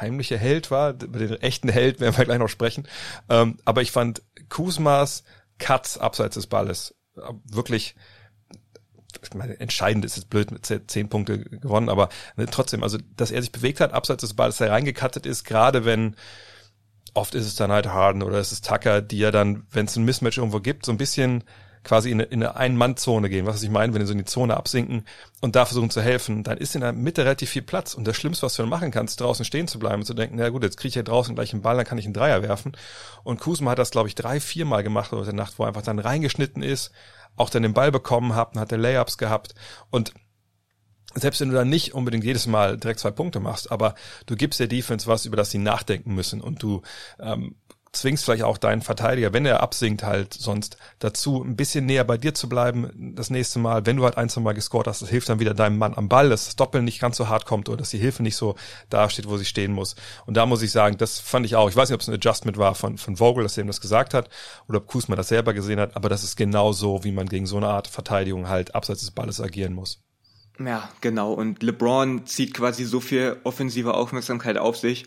[0.00, 2.88] heimliche Held war, über den echten Held werden wir gleich noch sprechen.
[3.28, 5.22] Ähm, aber ich fand Kuzmas
[5.58, 6.94] Cuts abseits des Balles.
[7.44, 7.94] Wirklich
[9.22, 13.30] ich meine, entscheidend ist es blöd mit zehn Punkte gewonnen, aber ne, trotzdem, also dass
[13.30, 16.16] er sich bewegt hat, abseits des Balles, dass er reingekattet ist, gerade wenn
[17.14, 19.96] oft ist es dann halt Harden oder ist es Tucker, die ja dann, wenn es
[19.96, 21.44] ein Mismatch irgendwo gibt, so ein bisschen
[21.84, 23.46] quasi in eine, in eine Ein-Mann-Zone gehen.
[23.46, 25.04] Was ich meine, wenn die so in die Zone absinken
[25.40, 27.94] und da versuchen zu helfen, dann ist in der Mitte relativ viel Platz.
[27.94, 30.36] Und das Schlimmste, was du dann machen kannst, draußen stehen zu bleiben und zu denken,
[30.36, 32.42] na gut, jetzt kriege ich hier draußen gleich einen Ball, dann kann ich einen Dreier
[32.42, 32.72] werfen.
[33.22, 35.98] Und Kusma hat das, glaube ich, drei, viermal gemacht heute Nacht, wo er einfach dann
[35.98, 36.90] reingeschnitten ist,
[37.36, 39.54] auch dann den Ball bekommen hat und hat der Layups gehabt.
[39.90, 40.14] Und
[41.14, 43.94] selbst wenn du dann nicht unbedingt jedes Mal direkt zwei Punkte machst, aber
[44.26, 46.82] du gibst der Defense was, über das sie nachdenken müssen und du
[47.20, 47.56] ähm,
[47.94, 52.18] zwingst vielleicht auch deinen Verteidiger, wenn er absinkt halt sonst dazu, ein bisschen näher bei
[52.18, 55.08] dir zu bleiben das nächste Mal, wenn du halt ein, zwei Mal gescored hast, das
[55.08, 57.68] hilft dann wieder deinem Mann am Ball, dass das Doppeln nicht ganz so hart kommt
[57.68, 58.56] oder dass die Hilfe nicht so
[58.90, 59.96] dasteht, wo sie stehen muss.
[60.26, 62.14] Und da muss ich sagen, das fand ich auch, ich weiß nicht, ob es ein
[62.14, 64.28] Adjustment war von, von Vogel, dass er ihm das gesagt hat,
[64.68, 67.46] oder ob Kusma das selber gesehen hat, aber das ist genau so, wie man gegen
[67.46, 70.00] so eine Art Verteidigung halt abseits des Balles agieren muss.
[70.58, 71.32] Ja, genau.
[71.32, 75.06] Und LeBron zieht quasi so viel offensive Aufmerksamkeit auf sich,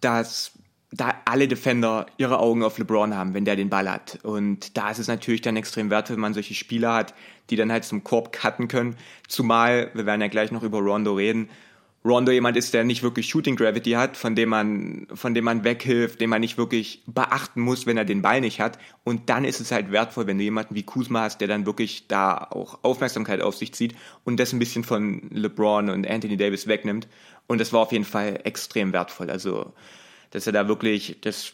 [0.00, 0.52] dass
[0.96, 4.18] da alle Defender ihre Augen auf LeBron haben, wenn der den Ball hat.
[4.22, 7.14] Und da ist es natürlich dann extrem wert, wenn man solche Spieler hat,
[7.50, 8.96] die dann halt zum Korb cutten können.
[9.28, 11.48] Zumal, wir werden ja gleich noch über Rondo reden,
[12.06, 15.64] Rondo jemand ist, der nicht wirklich Shooting Gravity hat, von dem man, von dem man
[15.64, 18.78] weghilft, den man nicht wirklich beachten muss, wenn er den Ball nicht hat.
[19.02, 22.06] Und dann ist es halt wertvoll, wenn du jemanden wie Kuzma hast, der dann wirklich
[22.06, 26.68] da auch Aufmerksamkeit auf sich zieht und das ein bisschen von LeBron und Anthony Davis
[26.68, 27.08] wegnimmt.
[27.48, 29.28] Und das war auf jeden Fall extrem wertvoll.
[29.28, 29.72] Also,
[30.30, 31.52] dass er da wirklich, das,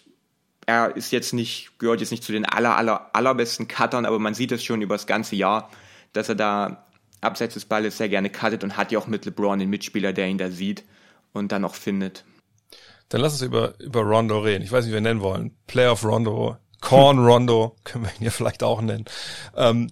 [0.67, 4.35] er ist jetzt nicht, gehört jetzt nicht zu den aller, aller, allerbesten Cuttern, aber man
[4.35, 5.71] sieht es schon über das ganze Jahr,
[6.13, 6.87] dass er da
[7.21, 10.29] abseits des Balles sehr gerne cuttet und hat ja auch mit LeBron den Mitspieler, der
[10.29, 10.85] ihn da sieht
[11.33, 12.25] und dann auch findet.
[13.09, 14.65] Dann lass uns über, über Rondo reden.
[14.65, 15.55] Ich weiß nicht, wie wir nennen wollen.
[15.67, 19.05] Playoff Rondo, Corn Rondo, können wir ihn ja vielleicht auch nennen.
[19.57, 19.91] Ähm,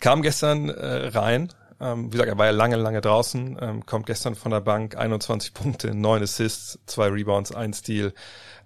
[0.00, 4.06] kam gestern äh, rein, ähm, wie gesagt, er war ja lange, lange draußen, ähm, kommt
[4.06, 8.12] gestern von der Bank, 21 Punkte, 9 Assists, 2 Rebounds, 1 Steal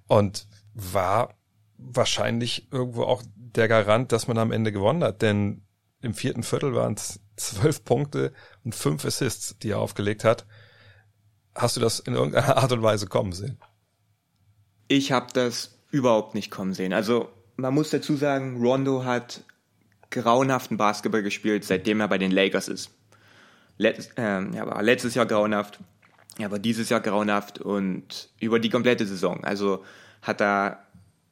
[0.06, 1.34] und war
[1.76, 5.62] wahrscheinlich irgendwo auch der Garant, dass man am Ende gewonnen hat, denn
[6.02, 8.32] im vierten Viertel waren es zwölf Punkte
[8.64, 10.46] und fünf Assists, die er aufgelegt hat.
[11.54, 13.58] Hast du das in irgendeiner Art und Weise kommen sehen?
[14.88, 16.92] Ich habe das überhaupt nicht kommen sehen.
[16.92, 19.42] Also man muss dazu sagen, Rondo hat
[20.10, 22.90] grauenhaften Basketball gespielt, seitdem er bei den Lakers ist.
[23.80, 25.78] Letz, äh, er war letztes Jahr grauenhaft,
[26.38, 29.42] er war dieses Jahr grauenhaft und über die komplette Saison.
[29.42, 29.82] Also
[30.20, 30.84] hat er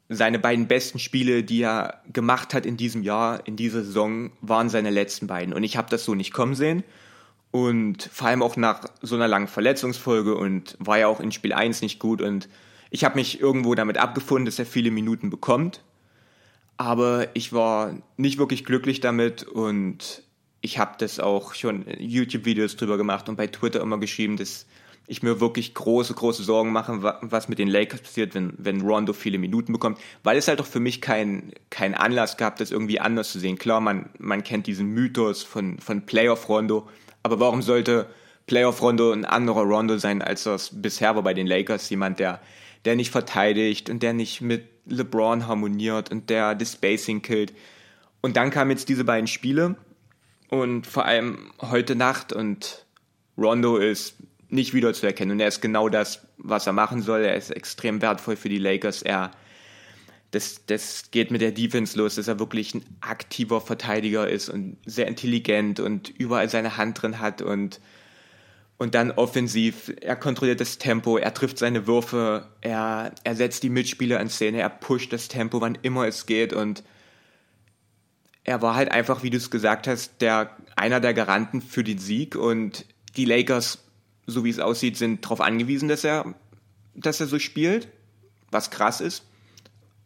[0.08, 4.70] seine beiden besten Spiele, die er gemacht hat in diesem Jahr, in dieser Saison, waren
[4.70, 5.52] seine letzten beiden.
[5.52, 6.84] Und ich habe das so nicht kommen sehen.
[7.50, 11.52] Und vor allem auch nach so einer langen Verletzungsfolge und war ja auch in Spiel
[11.52, 12.22] 1 nicht gut.
[12.22, 12.48] Und
[12.88, 15.82] ich habe mich irgendwo damit abgefunden, dass er viele Minuten bekommt.
[16.78, 20.22] Aber ich war nicht wirklich glücklich damit und
[20.60, 24.66] ich habe das auch schon YouTube-Videos drüber gemacht und bei Twitter immer geschrieben, dass
[25.06, 29.14] ich mir wirklich große, große Sorgen mache, was mit den Lakers passiert, wenn, wenn Rondo
[29.14, 33.00] viele Minuten bekommt, weil es halt auch für mich kein, kein Anlass gab, das irgendwie
[33.00, 33.56] anders zu sehen.
[33.56, 36.88] Klar, man, man kennt diesen Mythos von, von Playoff Rondo,
[37.22, 38.06] aber warum sollte
[38.46, 41.88] Playoff Rondo ein anderer Rondo sein, als das bisher war bei den Lakers?
[41.88, 42.40] Jemand, der,
[42.84, 47.54] der nicht verteidigt und der nicht mit LeBron harmoniert und der das Spacing killt.
[48.20, 49.76] Und dann kamen jetzt diese beiden Spiele
[50.48, 52.86] und vor allem heute Nacht und
[53.36, 54.16] Rondo ist
[54.48, 55.32] nicht wiederzuerkennen.
[55.32, 57.20] Und er ist genau das, was er machen soll.
[57.20, 59.02] Er ist extrem wertvoll für die Lakers.
[59.02, 59.30] Er,
[60.30, 64.78] das, das geht mit der Defense los, dass er wirklich ein aktiver Verteidiger ist und
[64.86, 67.80] sehr intelligent und überall seine Hand drin hat und,
[68.78, 69.92] und dann offensiv.
[70.00, 74.60] Er kontrolliert das Tempo, er trifft seine Würfe, er, er setzt die Mitspieler in Szene,
[74.60, 76.82] er pusht das Tempo, wann immer es geht und
[78.48, 81.98] er war halt einfach, wie du es gesagt hast, der, einer der Garanten für den
[81.98, 82.84] Sieg und
[83.16, 83.78] die Lakers
[84.28, 86.34] so wie es aussieht, sind darauf angewiesen, dass er,
[86.94, 87.88] dass er so spielt,
[88.50, 89.24] was krass ist.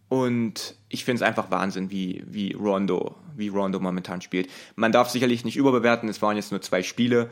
[0.09, 4.49] Und ich finde es einfach Wahnsinn, wie, wie Rondo, wie Rondo momentan spielt.
[4.77, 7.31] Man darf sicherlich nicht überbewerten, es waren jetzt nur zwei Spiele.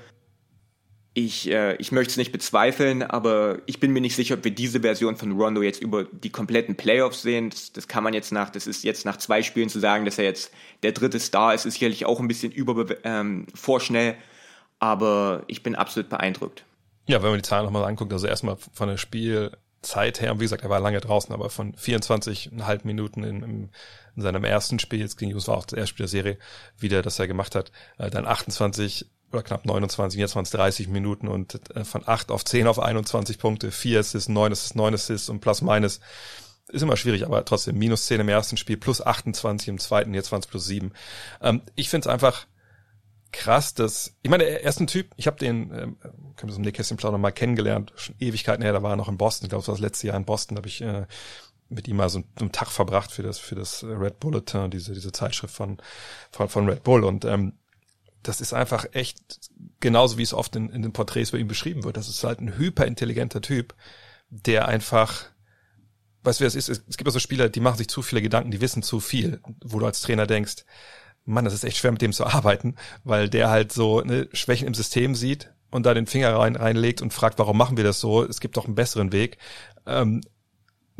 [1.25, 4.55] Ich, äh, ich möchte es nicht bezweifeln, aber ich bin mir nicht sicher, ob wir
[4.55, 7.51] diese Version von Rondo jetzt über die kompletten Playoffs sehen.
[7.51, 10.17] Das, das kann man jetzt nach, das ist jetzt nach zwei Spielen zu sagen, dass
[10.17, 10.51] er jetzt
[10.83, 14.17] der dritte Star ist, ist sicherlich auch ein bisschen über, ähm, vorschnell.
[14.79, 16.65] Aber ich bin absolut beeindruckt.
[17.07, 19.51] Ja, wenn man die Zahlen nochmal anguckt, also erstmal von der Spiel,
[19.83, 23.71] Zeit her, wie gesagt, er war lange draußen, aber von 24,5 Minuten in, in,
[24.15, 26.39] in seinem ersten Spiel, jetzt gegen Jus war auch das erste Spiel der Serie,
[26.79, 30.89] wieder, das er gemacht hat, äh, dann 28 oder knapp 29, jetzt waren es 30
[30.89, 34.95] Minuten und äh, von 8 auf 10 auf 21 Punkte, 4 Assists, 9 Assists, 9
[34.95, 36.01] Assists und plus minus
[36.69, 40.31] ist immer schwierig, aber trotzdem minus 10 im ersten Spiel, plus 28 im zweiten, jetzt
[40.33, 40.93] waren es plus 7.
[41.43, 42.47] Ähm, ich finde es einfach
[43.33, 45.97] krass, dass, ich meine, er ist ein Typ, ich habe den, ähm,
[46.37, 49.09] können wir so im Nähkästchen plaudern, mal kennengelernt, schon Ewigkeiten her, da war er noch
[49.09, 51.07] in Boston, ich glaube, das war das letzte Jahr in Boston, da habe ich äh,
[51.69, 55.13] mit ihm mal so einen Tag verbracht für das, für das Red Bulletin, diese, diese
[55.13, 55.79] Zeitschrift von,
[56.33, 57.55] von, von Red Bull und ähm,
[58.23, 59.19] das ist einfach echt
[59.81, 61.97] genauso, wie es oft in, in den Porträts bei ihm beschrieben wird.
[61.97, 63.75] Das ist halt ein hyperintelligenter Typ,
[64.29, 65.27] der einfach,
[66.23, 66.69] weißt du, es ist?
[66.69, 69.79] Es gibt also Spieler, die machen sich zu viele Gedanken, die wissen zu viel, wo
[69.79, 70.65] du als Trainer denkst,
[71.25, 74.67] Mann, das ist echt schwer mit dem zu arbeiten, weil der halt so ne, Schwächen
[74.67, 78.01] im System sieht und da den Finger rein, reinlegt und fragt, warum machen wir das
[78.01, 78.25] so?
[78.25, 79.39] Es gibt doch einen besseren Weg.
[79.87, 80.23] Ähm,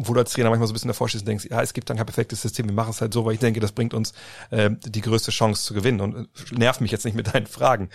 [0.07, 1.91] wo du als Trainer manchmal so ein bisschen davor stehst und denkst, ja, es gibt
[1.91, 4.13] dann kein perfektes System, wir machen es halt so, weil ich denke, das bringt uns
[4.51, 7.91] äh, die größte Chance zu gewinnen und äh, nerv mich jetzt nicht mit deinen Fragen.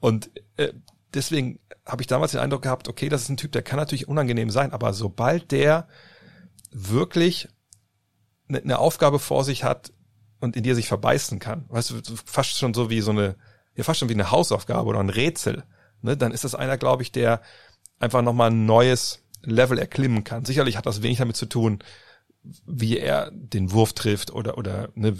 [0.00, 0.72] Und äh,
[1.12, 4.08] deswegen habe ich damals den Eindruck gehabt, okay, das ist ein Typ, der kann natürlich
[4.08, 5.88] unangenehm sein, aber sobald der
[6.70, 7.48] wirklich
[8.48, 9.92] eine, eine Aufgabe vor sich hat,
[10.40, 11.66] und in die er sich verbeißen kann.
[11.68, 13.36] Weißt du, fast schon so wie so eine,
[13.76, 15.64] ja fast schon wie eine Hausaufgabe oder ein Rätsel.
[16.02, 16.16] Ne?
[16.16, 17.42] Dann ist das einer, glaube ich, der
[17.98, 20.44] einfach nochmal ein neues Level erklimmen kann.
[20.44, 21.82] Sicherlich hat das wenig damit zu tun,
[22.66, 25.14] wie er den Wurf trifft oder oder ne,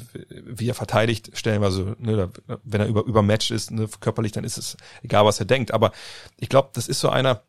[0.47, 2.31] wie er verteidigt stellenweise ne,
[2.65, 5.93] wenn er über übermatcht ist ne, körperlich dann ist es egal was er denkt aber
[6.39, 7.43] ich glaube das ist so einer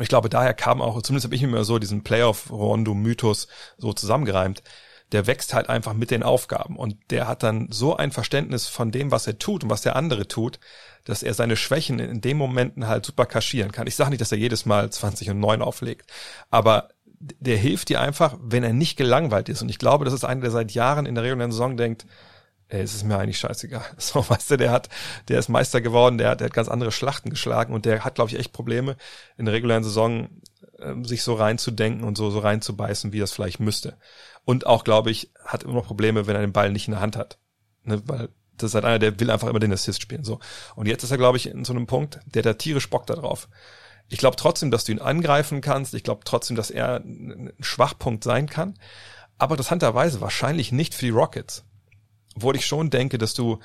[0.00, 3.92] ich glaube daher kam auch zumindest habe ich mir so diesen Playoff Rondo Mythos so
[3.92, 4.62] zusammengereimt
[5.12, 8.90] der wächst halt einfach mit den Aufgaben und der hat dann so ein Verständnis von
[8.90, 10.60] dem, was er tut und was der andere tut,
[11.04, 13.86] dass er seine Schwächen in den Momenten halt super kaschieren kann.
[13.86, 16.12] Ich sage nicht, dass er jedes Mal 20 und 9 auflegt,
[16.50, 16.90] aber
[17.20, 19.62] der hilft dir einfach, wenn er nicht gelangweilt ist.
[19.62, 22.06] Und ich glaube, das ist einer, der seit Jahren in der regulären Saison denkt,
[22.68, 23.84] ey, es ist mir eigentlich scheißegal.
[23.98, 24.88] So, weißt du, der hat,
[25.28, 28.30] der ist Meister geworden, der, der hat ganz andere Schlachten geschlagen und der hat, glaube
[28.30, 28.96] ich, echt Probleme
[29.36, 30.28] in der regulären Saison,
[30.78, 33.96] äh, sich so reinzudenken und so, so reinzubeißen, wie das vielleicht müsste.
[34.48, 37.02] Und auch, glaube ich, hat immer noch Probleme, wenn er den Ball nicht in der
[37.02, 37.36] Hand hat.
[37.84, 40.24] Ne, weil das ist halt einer, der will einfach immer den Assist spielen.
[40.24, 40.40] So.
[40.74, 43.14] Und jetzt ist er, glaube ich, in so einem Punkt, der da tierisch Bock da
[43.14, 43.50] drauf.
[44.08, 45.92] Ich glaube trotzdem, dass du ihn angreifen kannst.
[45.92, 48.78] Ich glaube trotzdem, dass er ein Schwachpunkt sein kann.
[49.36, 51.66] Aber interessanterweise wahrscheinlich nicht für die Rockets.
[52.34, 53.58] Obwohl ich schon denke, dass du,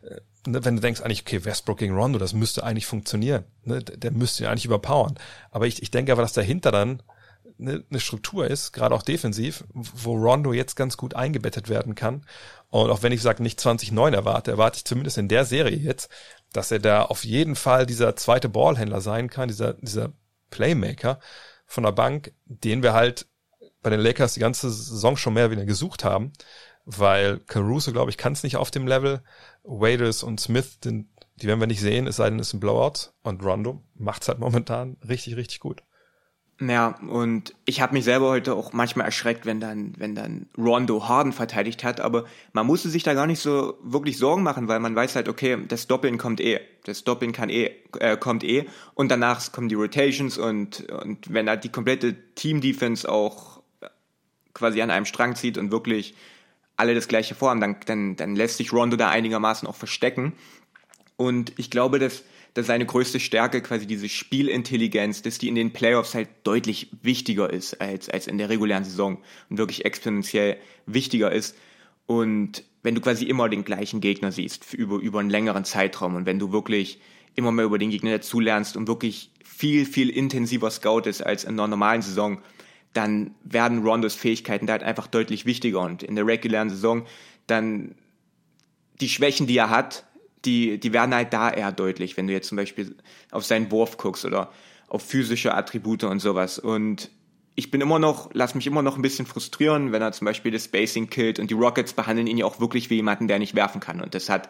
[0.00, 3.44] äh, ne, wenn du denkst eigentlich, okay, Westbrook gegen Rondo, das müsste eigentlich funktionieren.
[3.64, 5.18] Ne, der müsste ja eigentlich überpowern.
[5.50, 7.02] Aber ich, ich denke aber, dass dahinter dann
[7.60, 12.24] eine, eine Struktur ist, gerade auch defensiv, wo Rondo jetzt ganz gut eingebettet werden kann.
[12.68, 16.10] Und auch wenn ich sage, nicht 20-9 erwarte, erwarte ich zumindest in der Serie jetzt,
[16.52, 20.12] dass er da auf jeden Fall dieser zweite Ballhändler sein kann, dieser, dieser
[20.50, 21.20] Playmaker
[21.66, 23.26] von der Bank, den wir halt
[23.82, 26.32] bei den Lakers die ganze Saison schon mehr wieder gesucht haben,
[26.84, 29.22] weil Caruso, glaube ich, kann es nicht auf dem Level.
[29.62, 32.60] Waders und Smith, den, die werden wir nicht sehen, es sei denn, es ist ein
[32.60, 33.12] Blowout.
[33.22, 35.82] Und Rondo macht's halt momentan richtig, richtig gut.
[36.62, 41.08] Ja, und ich habe mich selber heute auch manchmal erschreckt, wenn dann, wenn dann Rondo
[41.08, 44.78] Harden verteidigt hat, aber man musste sich da gar nicht so wirklich Sorgen machen, weil
[44.78, 48.66] man weiß halt, okay, das Doppeln kommt eh, das Doppeln kann eh, äh, kommt eh.
[48.94, 53.62] Und danach kommen die Rotations und, und wenn da die komplette Team-Defense auch
[54.52, 56.14] quasi an einem Strang zieht und wirklich
[56.76, 60.34] alle das gleiche vorhaben, dann, dann, dann lässt sich Rondo da einigermaßen auch verstecken.
[61.16, 62.22] Und ich glaube, dass
[62.54, 67.50] dass seine größte Stärke quasi diese Spielintelligenz, dass die in den Playoffs halt deutlich wichtiger
[67.50, 71.56] ist als, als in der regulären Saison und wirklich exponentiell wichtiger ist.
[72.06, 76.26] Und wenn du quasi immer den gleichen Gegner siehst, über, über einen längeren Zeitraum und
[76.26, 77.00] wenn du wirklich
[77.36, 81.68] immer mehr über den Gegner dazulernst und wirklich viel, viel intensiver scoutest als in einer
[81.68, 82.42] normalen Saison,
[82.92, 87.06] dann werden Rondos Fähigkeiten da halt einfach deutlich wichtiger und in der regulären Saison
[87.46, 87.94] dann
[89.00, 90.04] die Schwächen, die er hat,
[90.44, 92.96] die, die werden halt da eher deutlich, wenn du jetzt zum Beispiel
[93.30, 94.50] auf seinen Wurf guckst oder
[94.88, 96.58] auf physische Attribute und sowas.
[96.58, 97.10] Und
[97.54, 100.50] ich bin immer noch, lass mich immer noch ein bisschen frustrieren, wenn er zum Beispiel
[100.50, 103.54] das Spacing killt und die Rockets behandeln ihn ja auch wirklich wie jemanden, der nicht
[103.54, 104.00] werfen kann.
[104.00, 104.48] Und das hat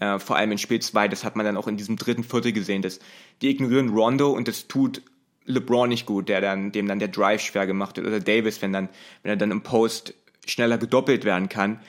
[0.00, 2.52] äh, vor allem in Spiel 2, das hat man dann auch in diesem dritten Viertel
[2.52, 2.98] gesehen, dass
[3.42, 5.02] die ignorieren Rondo und das tut
[5.46, 8.72] LeBron nicht gut, der dann, dem dann der Drive schwer gemacht wird, oder Davis, wenn
[8.72, 8.88] dann,
[9.22, 10.14] wenn er dann im Post
[10.46, 11.80] schneller gedoppelt werden kann.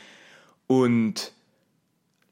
[0.68, 1.34] Und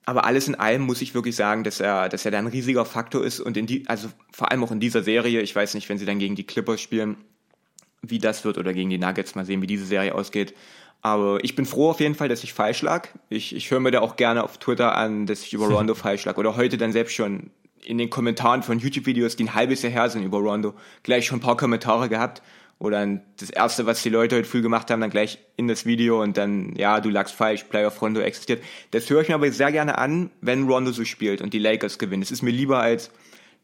[0.10, 2.84] aber alles in allem muss ich wirklich sagen, dass er, dass er da ein riesiger
[2.84, 5.88] Faktor ist und in die, also vor allem auch in dieser Serie, ich weiß nicht,
[5.88, 7.16] wenn sie dann gegen die Clippers spielen,
[8.02, 10.56] wie das wird oder gegen die Nuggets, mal sehen, wie diese Serie ausgeht.
[11.04, 13.10] Aber ich bin froh auf jeden Fall, dass ich falsch lag.
[13.30, 16.26] Ich, ich höre mir da auch gerne auf Twitter an, dass ich über Rondo falsch
[16.26, 16.38] lag.
[16.38, 17.52] Oder heute dann selbst schon
[17.86, 21.38] in den Kommentaren von YouTube-Videos, die ein halbes Jahr her sind über Rondo, gleich schon
[21.38, 22.42] ein paar Kommentare gehabt.
[22.80, 26.24] Oder das erste, was die Leute heute früh gemacht haben, dann gleich in das Video
[26.24, 28.64] und dann, ja, du lagst falsch, Playoff Rondo existiert.
[28.92, 32.00] Das höre ich mir aber sehr gerne an, wenn Rondo so spielt und die Lakers
[32.00, 32.24] gewinnen.
[32.24, 33.12] Es ist mir lieber als,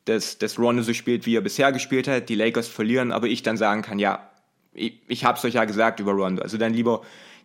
[0.04, 3.42] dass, dass Rondo so spielt, wie er bisher gespielt hat, die Lakers verlieren, aber ich
[3.42, 4.30] dann sagen kann, ja,
[4.74, 6.42] ich, ich habe es euch ja gesagt über Rondo.
[6.42, 7.02] Also dann lieber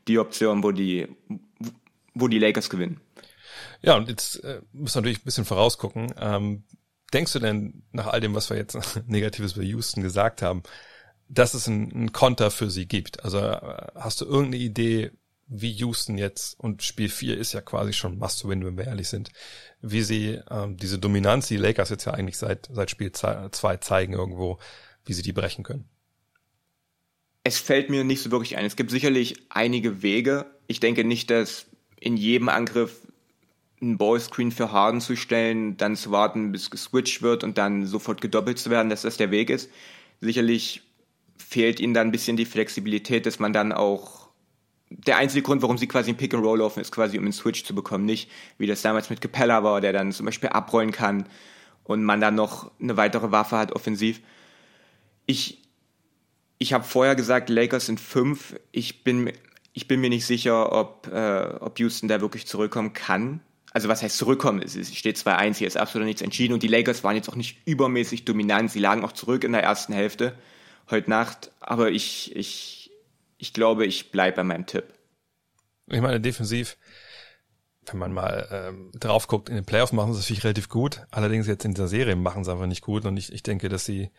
[0.09, 1.07] die Option, wo die,
[2.15, 3.01] wo die Lakers gewinnen.
[3.81, 6.13] Ja, und jetzt äh, müssen wir natürlich ein bisschen vorausgucken.
[6.19, 6.65] Ähm,
[7.13, 10.65] denkst du denn nach all dem, was wir jetzt Negatives bei Houston gesagt haben,
[11.31, 13.25] dass es einen Konter für sie gibt?
[13.25, 15.13] Also äh, hast du irgendeine Idee,
[15.47, 19.31] wie Houston jetzt, und Spiel 4 ist ja quasi schon Must-Win, wenn wir ehrlich sind,
[19.81, 24.13] wie sie ähm, diese Dominanz, die Lakers jetzt ja eigentlich seit, seit Spiel 2 zeigen
[24.13, 24.59] irgendwo,
[25.05, 25.89] wie sie die brechen können?
[27.43, 28.67] Es fällt mir nicht so wirklich ein.
[28.67, 30.47] Es gibt sicherlich einige Wege.
[30.67, 31.67] Ich denke nicht, dass
[31.99, 33.07] in jedem Angriff
[33.81, 38.21] einen Ballscreen für Harden zu stellen, dann zu warten, bis geswitcht wird und dann sofort
[38.21, 39.71] gedoppelt zu werden, dass das der Weg ist.
[40.21, 40.83] Sicherlich
[41.51, 44.29] fehlt ihnen dann ein bisschen die Flexibilität, dass man dann auch
[44.89, 47.33] der einzige Grund, warum sie quasi ein Pick and Roll laufen, ist quasi, um einen
[47.33, 48.05] Switch zu bekommen.
[48.05, 51.29] Nicht, wie das damals mit Capella war, der dann zum Beispiel abrollen kann
[51.83, 54.21] und man dann noch eine weitere Waffe hat offensiv.
[55.27, 55.63] Ich,
[56.59, 58.55] ich habe vorher gesagt, Lakers sind fünf.
[58.71, 59.33] Ich bin,
[59.73, 63.41] ich bin mir nicht sicher, ob, äh, ob Houston da wirklich zurückkommen kann
[63.73, 64.61] also was heißt zurückkommen?
[64.63, 67.59] Es steht 2-1, hier ist absolut nichts entschieden und die Lakers waren jetzt auch nicht
[67.67, 68.73] übermäßig dominant.
[68.73, 70.35] Sie lagen auch zurück in der ersten Hälfte
[70.91, 72.91] heute Nacht, aber ich, ich,
[73.39, 74.85] ich glaube, ich bleibe bei meinem Tipp.
[75.87, 76.77] Ich meine, defensiv,
[77.87, 81.03] wenn man mal ähm, drauf guckt, in den Playoffs machen sie es natürlich relativ gut.
[81.11, 83.85] Allerdings jetzt in dieser Serie machen sie einfach nicht gut und ich, ich denke, dass
[83.85, 84.11] sie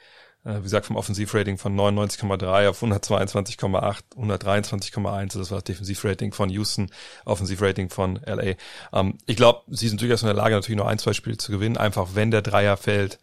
[0.43, 6.49] äh, wie gesagt, vom Offensivrating von 99,3 auf 122,8, 123,1, das war das Defensivrating von
[6.49, 6.89] Houston,
[7.25, 8.55] Offensivrating von LA.
[8.93, 11.51] Ähm, ich glaube, sie sind durchaus in der Lage, natürlich nur ein, zwei Spiele zu
[11.51, 13.19] gewinnen, einfach wenn der Dreier fällt,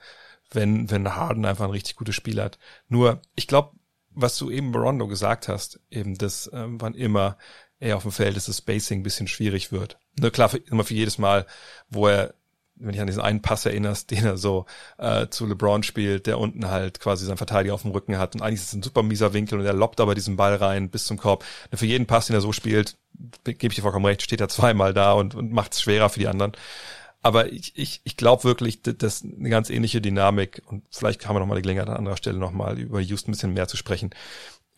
[0.50, 2.58] wenn, wenn Harden einfach ein richtig gutes Spiel hat.
[2.88, 3.72] Nur, ich glaube,
[4.10, 7.36] was du eben Rondo gesagt hast, eben das, ähm, wann immer
[7.80, 9.98] er auf dem Feld ist, das Spacing ein bisschen schwierig wird.
[10.18, 11.46] Nur klar, für, immer für jedes Mal,
[11.88, 12.34] wo er
[12.80, 14.66] wenn ich an diesen einen Pass erinnerst, den er so
[14.98, 18.42] äh, zu LeBron spielt, der unten halt quasi seinen Verteidiger auf dem Rücken hat und
[18.42, 21.04] eigentlich ist es ein super mieser Winkel und er loppt aber diesen Ball rein bis
[21.04, 21.44] zum Korb.
[21.70, 22.96] Und für jeden Pass, den er so spielt,
[23.44, 26.20] gebe ich dir vollkommen recht, steht er zweimal da und, und macht es schwerer für
[26.20, 26.52] die anderen.
[27.28, 31.40] Aber ich, ich, ich glaube wirklich, dass eine ganz ähnliche Dynamik und vielleicht haben wir
[31.40, 34.14] nochmal die Gelegenheit an anderer Stelle nochmal über Houston ein bisschen mehr zu sprechen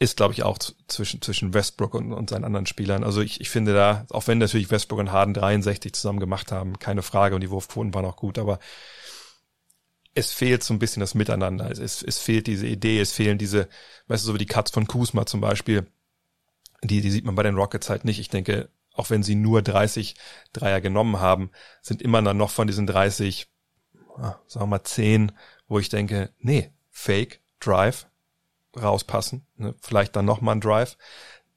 [0.00, 0.58] ist, glaube ich, auch
[0.88, 3.04] zwischen, zwischen Westbrook und, und seinen anderen Spielern.
[3.04, 6.80] Also ich, ich finde da, auch wenn natürlich Westbrook und Harden 63 zusammen gemacht haben,
[6.80, 8.58] keine Frage, und die Wurfquoten waren auch gut, aber
[10.12, 11.70] es fehlt so ein bisschen das Miteinander.
[11.70, 13.68] Es, es, es fehlt diese Idee, es fehlen diese,
[14.08, 15.86] weißt du, so wie die Cuts von Kuzma zum Beispiel,
[16.82, 18.18] die, die sieht man bei den Rockets halt nicht.
[18.18, 20.14] Ich denke, auch wenn sie nur 30
[20.52, 21.50] Dreier genommen haben,
[21.82, 23.48] sind immer dann noch von diesen 30,
[24.16, 25.32] ah, sagen wir mal 10,
[25.68, 28.06] wo ich denke, nee, Fake, Drive,
[28.76, 29.46] rauspassen.
[29.56, 29.74] Ne?
[29.80, 30.96] Vielleicht dann nochmal ein Drive.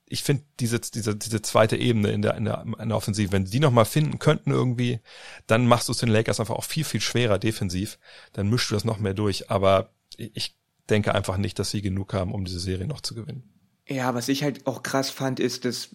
[0.06, 3.46] Ich finde diese, diese, diese zweite Ebene in der, in der, in der Offensive, wenn
[3.46, 5.00] die nochmal finden könnten irgendwie,
[5.48, 7.98] dann machst du es den Lakers einfach auch viel, viel schwerer defensiv.
[8.34, 9.50] Dann mischst du das noch mehr durch.
[9.50, 10.56] Aber ich
[10.89, 13.50] denke einfach nicht, dass sie genug haben, um diese Serie noch zu gewinnen.
[13.88, 15.89] Ja, was ich halt auch krass fand, ist, dass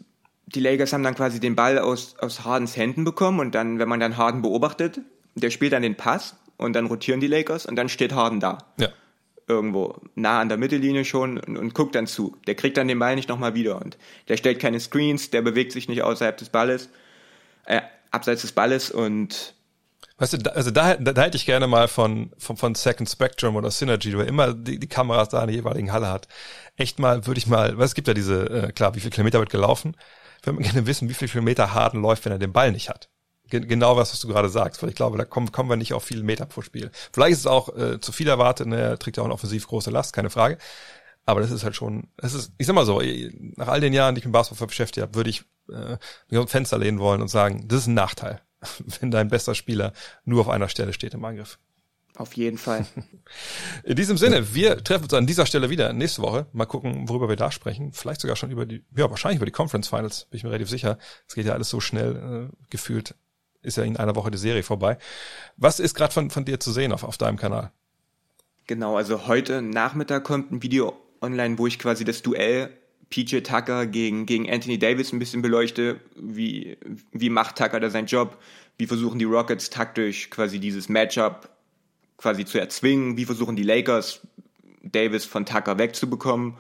[0.55, 3.89] die Lakers haben dann quasi den Ball aus, aus Hardens Händen bekommen und dann, wenn
[3.89, 5.01] man dann Harden beobachtet,
[5.35, 8.59] der spielt dann den Pass und dann rotieren die Lakers und dann steht Harden da.
[8.79, 8.89] Ja
[9.49, 12.37] irgendwo nah an der Mittellinie schon und, und guckt dann zu.
[12.47, 13.97] Der kriegt dann den Ball nicht nochmal wieder und
[14.29, 16.91] der stellt keine Screens, der bewegt sich nicht außerhalb des Balles,
[17.65, 17.81] äh,
[18.11, 19.55] abseits des Balles und
[20.19, 23.09] Weißt du, da, also da, da, da hätte ich gerne mal von, von, von Second
[23.09, 26.27] Spectrum oder Synergy, wo immer die, die Kameras da in der jeweiligen Halle hat.
[26.77, 29.39] Echt mal, würde ich mal, weil es gibt ja diese, äh, klar, wie viel Kilometer
[29.39, 29.97] wird gelaufen.
[30.43, 33.11] Würde gerne wissen, wie viel Kilometer Harden läuft, wenn er den Ball nicht hat
[33.49, 36.05] genau was, was du gerade sagst, weil ich glaube, da kommen, kommen wir nicht auf
[36.05, 36.91] viele Meter pro Spiel.
[37.13, 38.81] Vielleicht ist es auch äh, zu viel erwartet, ne?
[38.81, 40.59] er trägt ja auch eine offensiv große Last, keine Frage.
[41.25, 43.03] Aber das ist halt schon, das ist, ich sag mal so,
[43.57, 45.97] nach all den Jahren, die ich mit Basketball beschäftigt habe, würde ich äh,
[46.29, 48.41] mich auf Fenster lehnen wollen und sagen, das ist ein Nachteil,
[49.01, 49.93] wenn dein bester Spieler
[50.25, 51.59] nur auf einer Stelle steht im Angriff.
[52.19, 52.85] Auf jeden Fall.
[53.85, 56.49] In diesem Sinne, wir treffen uns an dieser Stelle wieder nächste Woche.
[56.53, 57.93] Mal gucken, worüber wir da sprechen.
[57.93, 60.69] Vielleicht sogar schon über die, ja, wahrscheinlich über die Conference Finals, bin ich mir relativ
[60.69, 60.99] sicher.
[61.29, 63.15] Es geht ja alles so schnell äh, gefühlt.
[63.63, 64.99] Ist ja in einer Woche die Serie vorbei.
[65.57, 67.71] Was ist gerade von, von dir zu sehen auf, auf deinem Kanal?
[68.67, 72.71] Genau, also heute Nachmittag kommt ein Video online, wo ich quasi das Duell
[73.11, 76.01] PJ Tucker gegen, gegen Anthony Davis ein bisschen beleuchte.
[76.17, 76.79] Wie,
[77.13, 78.39] wie macht Tucker da seinen Job?
[78.77, 81.49] Wie versuchen die Rockets taktisch quasi dieses Matchup
[82.19, 83.17] quasi zu erzwingen.
[83.17, 84.21] Wie versuchen die Lakers,
[84.83, 86.55] Davis von Tucker wegzubekommen?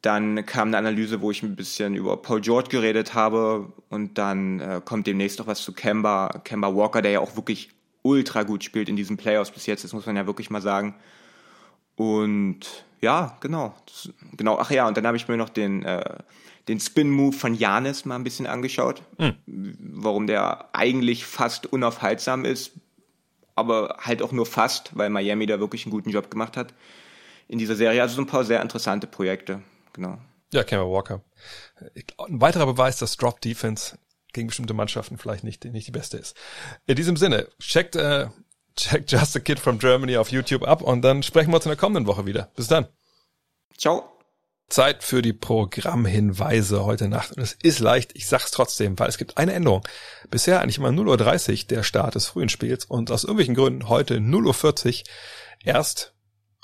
[0.00, 4.60] Dann kam eine Analyse, wo ich ein bisschen über Paul George geredet habe und dann
[4.60, 7.70] äh, kommt demnächst noch was zu Kemba, Kemba Walker, der ja auch wirklich
[8.02, 10.94] ultra gut spielt in diesen Playoffs bis jetzt, das muss man ja wirklich mal sagen.
[11.96, 12.60] Und
[13.00, 14.58] ja, genau, das, genau.
[14.60, 16.18] Ach ja, und dann habe ich mir noch den äh,
[16.68, 19.34] den Spin-Move von Janis mal ein bisschen angeschaut, mhm.
[19.78, 22.72] warum der eigentlich fast unaufhaltsam ist,
[23.58, 26.74] aber halt auch nur fast, weil Miami da wirklich einen guten Job gemacht hat
[27.48, 28.00] in dieser Serie.
[28.00, 30.18] Also so ein paar sehr interessante Projekte, genau.
[30.52, 31.22] Ja, Kemba Walker.
[32.18, 33.98] Ein weiterer Beweis, dass Drop Defense
[34.32, 36.36] gegen bestimmte Mannschaften vielleicht nicht, nicht die beste ist.
[36.86, 38.28] In diesem Sinne, checkt, äh,
[38.76, 41.70] checkt Just a Kid from Germany auf YouTube ab und dann sprechen wir uns in
[41.70, 42.50] der kommenden Woche wieder.
[42.56, 42.88] Bis dann.
[43.76, 44.17] Ciao.
[44.68, 47.32] Zeit für die Programmhinweise heute Nacht.
[47.32, 49.82] Und es ist leicht, ich sag's trotzdem, weil es gibt eine Änderung.
[50.30, 54.18] Bisher eigentlich immer 0.30 Uhr der Start des frühen Spiels und aus irgendwelchen Gründen heute
[54.18, 55.06] 0.40 Uhr
[55.64, 56.14] erst,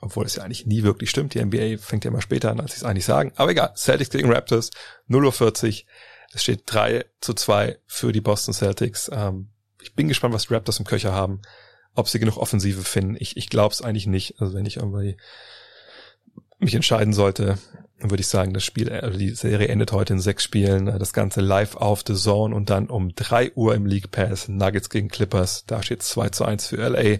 [0.02, 2.72] obwohl es ja eigentlich nie wirklich stimmt, die NBA fängt ja immer später an, als
[2.72, 3.32] sie es eigentlich sagen.
[3.36, 4.70] Aber egal, Celtics gegen Raptors,
[5.09, 5.88] 0.40 Uhr.
[6.34, 9.11] Es steht 3 zu 2 für die Boston Celtics.
[9.12, 9.48] Ähm,
[9.80, 11.40] ich bin gespannt, was die Raptors im Köcher haben,
[11.94, 13.16] ob sie genug Offensive finden.
[13.18, 14.40] Ich, ich glaube es eigentlich nicht.
[14.40, 15.16] Also wenn ich irgendwie
[16.59, 17.59] mich entscheiden sollte,
[17.99, 21.40] würde ich sagen, das Spiel, also die Serie endet heute in sechs Spielen, das Ganze
[21.40, 25.64] live auf The Zone und dann um drei Uhr im League Pass, Nuggets gegen Clippers,
[25.66, 27.18] da steht 2 zu 1 für LA.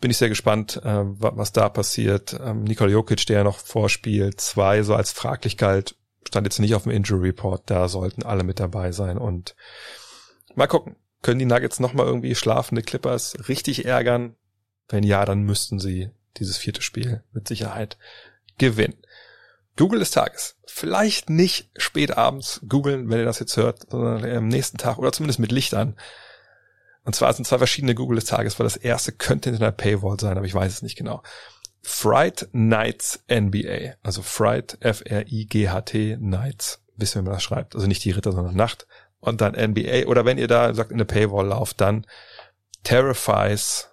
[0.00, 2.38] Bin ich sehr gespannt, äh, was da passiert.
[2.40, 5.96] Ähm, Nikola Jokic, der noch vorspielt, zwei so als fraglich galt,
[6.26, 9.54] stand jetzt nicht auf dem Injury Report, da sollten alle mit dabei sein und
[10.54, 14.36] mal gucken, können die Nuggets nochmal irgendwie schlafende Clippers richtig ärgern?
[14.88, 17.98] Wenn ja, dann müssten sie dieses vierte Spiel mit Sicherheit
[18.56, 18.98] gewinnen.
[19.78, 20.56] Google des Tages.
[20.66, 25.12] Vielleicht nicht spät abends googeln, wenn ihr das jetzt hört, sondern am nächsten Tag oder
[25.12, 25.96] zumindest mit Licht an.
[27.04, 30.20] Und zwar sind zwei verschiedene Google des Tages, weil das erste könnte in einer Paywall
[30.20, 31.22] sein, aber ich weiß es nicht genau.
[31.82, 33.94] Fright Nights NBA.
[34.02, 36.82] Also Fright, F-R-I-G-H-T, Nights.
[36.96, 37.74] Wissen wir, wie man das schreibt.
[37.74, 38.86] Also nicht die Ritter, sondern Nacht.
[39.20, 40.06] Und dann NBA.
[40.06, 42.04] Oder wenn ihr da sagt, in eine Paywall lauft, dann
[42.82, 43.88] Terrifies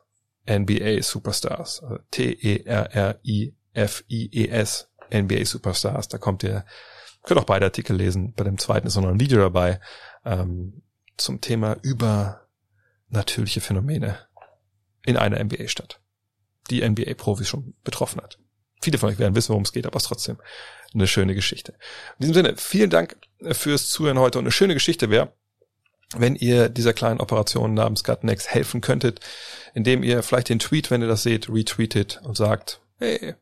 [0.50, 1.84] NBA Superstars.
[1.84, 2.76] Also T-E-R-R-I-F-I-E-S
[5.14, 6.08] NBA Superstars.
[6.08, 6.66] Da kommt ihr,
[7.24, 8.34] könnt auch beide Artikel lesen.
[8.34, 9.80] Bei dem zweiten ist noch ein Video dabei
[10.26, 10.82] ähm,
[11.18, 14.20] zum Thema übernatürliche Phänomene
[15.06, 16.00] in einer NBA-Stadt,
[16.70, 18.40] die NBA-Profis schon betroffen hat.
[18.82, 20.38] Viele von euch werden wissen, worum es geht, aber es ist trotzdem
[20.94, 21.74] eine schöne Geschichte.
[22.20, 23.18] In diesem Sinne, vielen Dank
[23.52, 25.34] fürs Zuhören heute und eine schöne Geschichte wäre,
[26.16, 29.20] wenn ihr dieser kleinen Operation namens Gutnext helfen könntet,
[29.74, 33.36] indem ihr vielleicht den Tweet, wenn ihr das seht, retweetet und sagt, hey,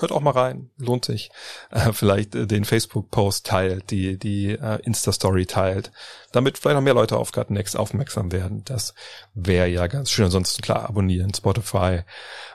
[0.00, 1.30] hört auch mal rein, lohnt sich.
[1.70, 5.92] Äh, vielleicht äh, den Facebook-Post teilt, die, die äh, Insta-Story teilt,
[6.32, 8.64] damit vielleicht noch mehr Leute auf Garten Next aufmerksam werden.
[8.64, 8.94] Das
[9.34, 10.24] wäre ja ganz schön.
[10.24, 12.00] Ansonsten klar, abonnieren, Spotify.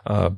[0.04, 0.32] Äh,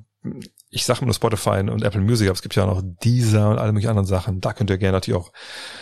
[0.70, 3.58] ich sage nur Spotify und Apple Music, aber es gibt ja auch noch Deezer und
[3.58, 4.42] alle möglichen anderen Sachen.
[4.42, 5.32] Da könnt ihr gerne natürlich auch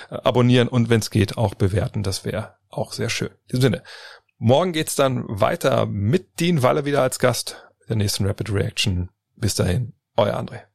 [0.09, 2.03] äh, abonnieren und wenn es geht, auch bewerten.
[2.03, 3.29] Das wäre auch sehr schön.
[3.29, 3.83] In diesem Sinne,
[4.37, 9.09] morgen geht's dann weiter mit Dean Walle wieder als Gast der nächsten Rapid Reaction.
[9.35, 10.74] Bis dahin, euer André.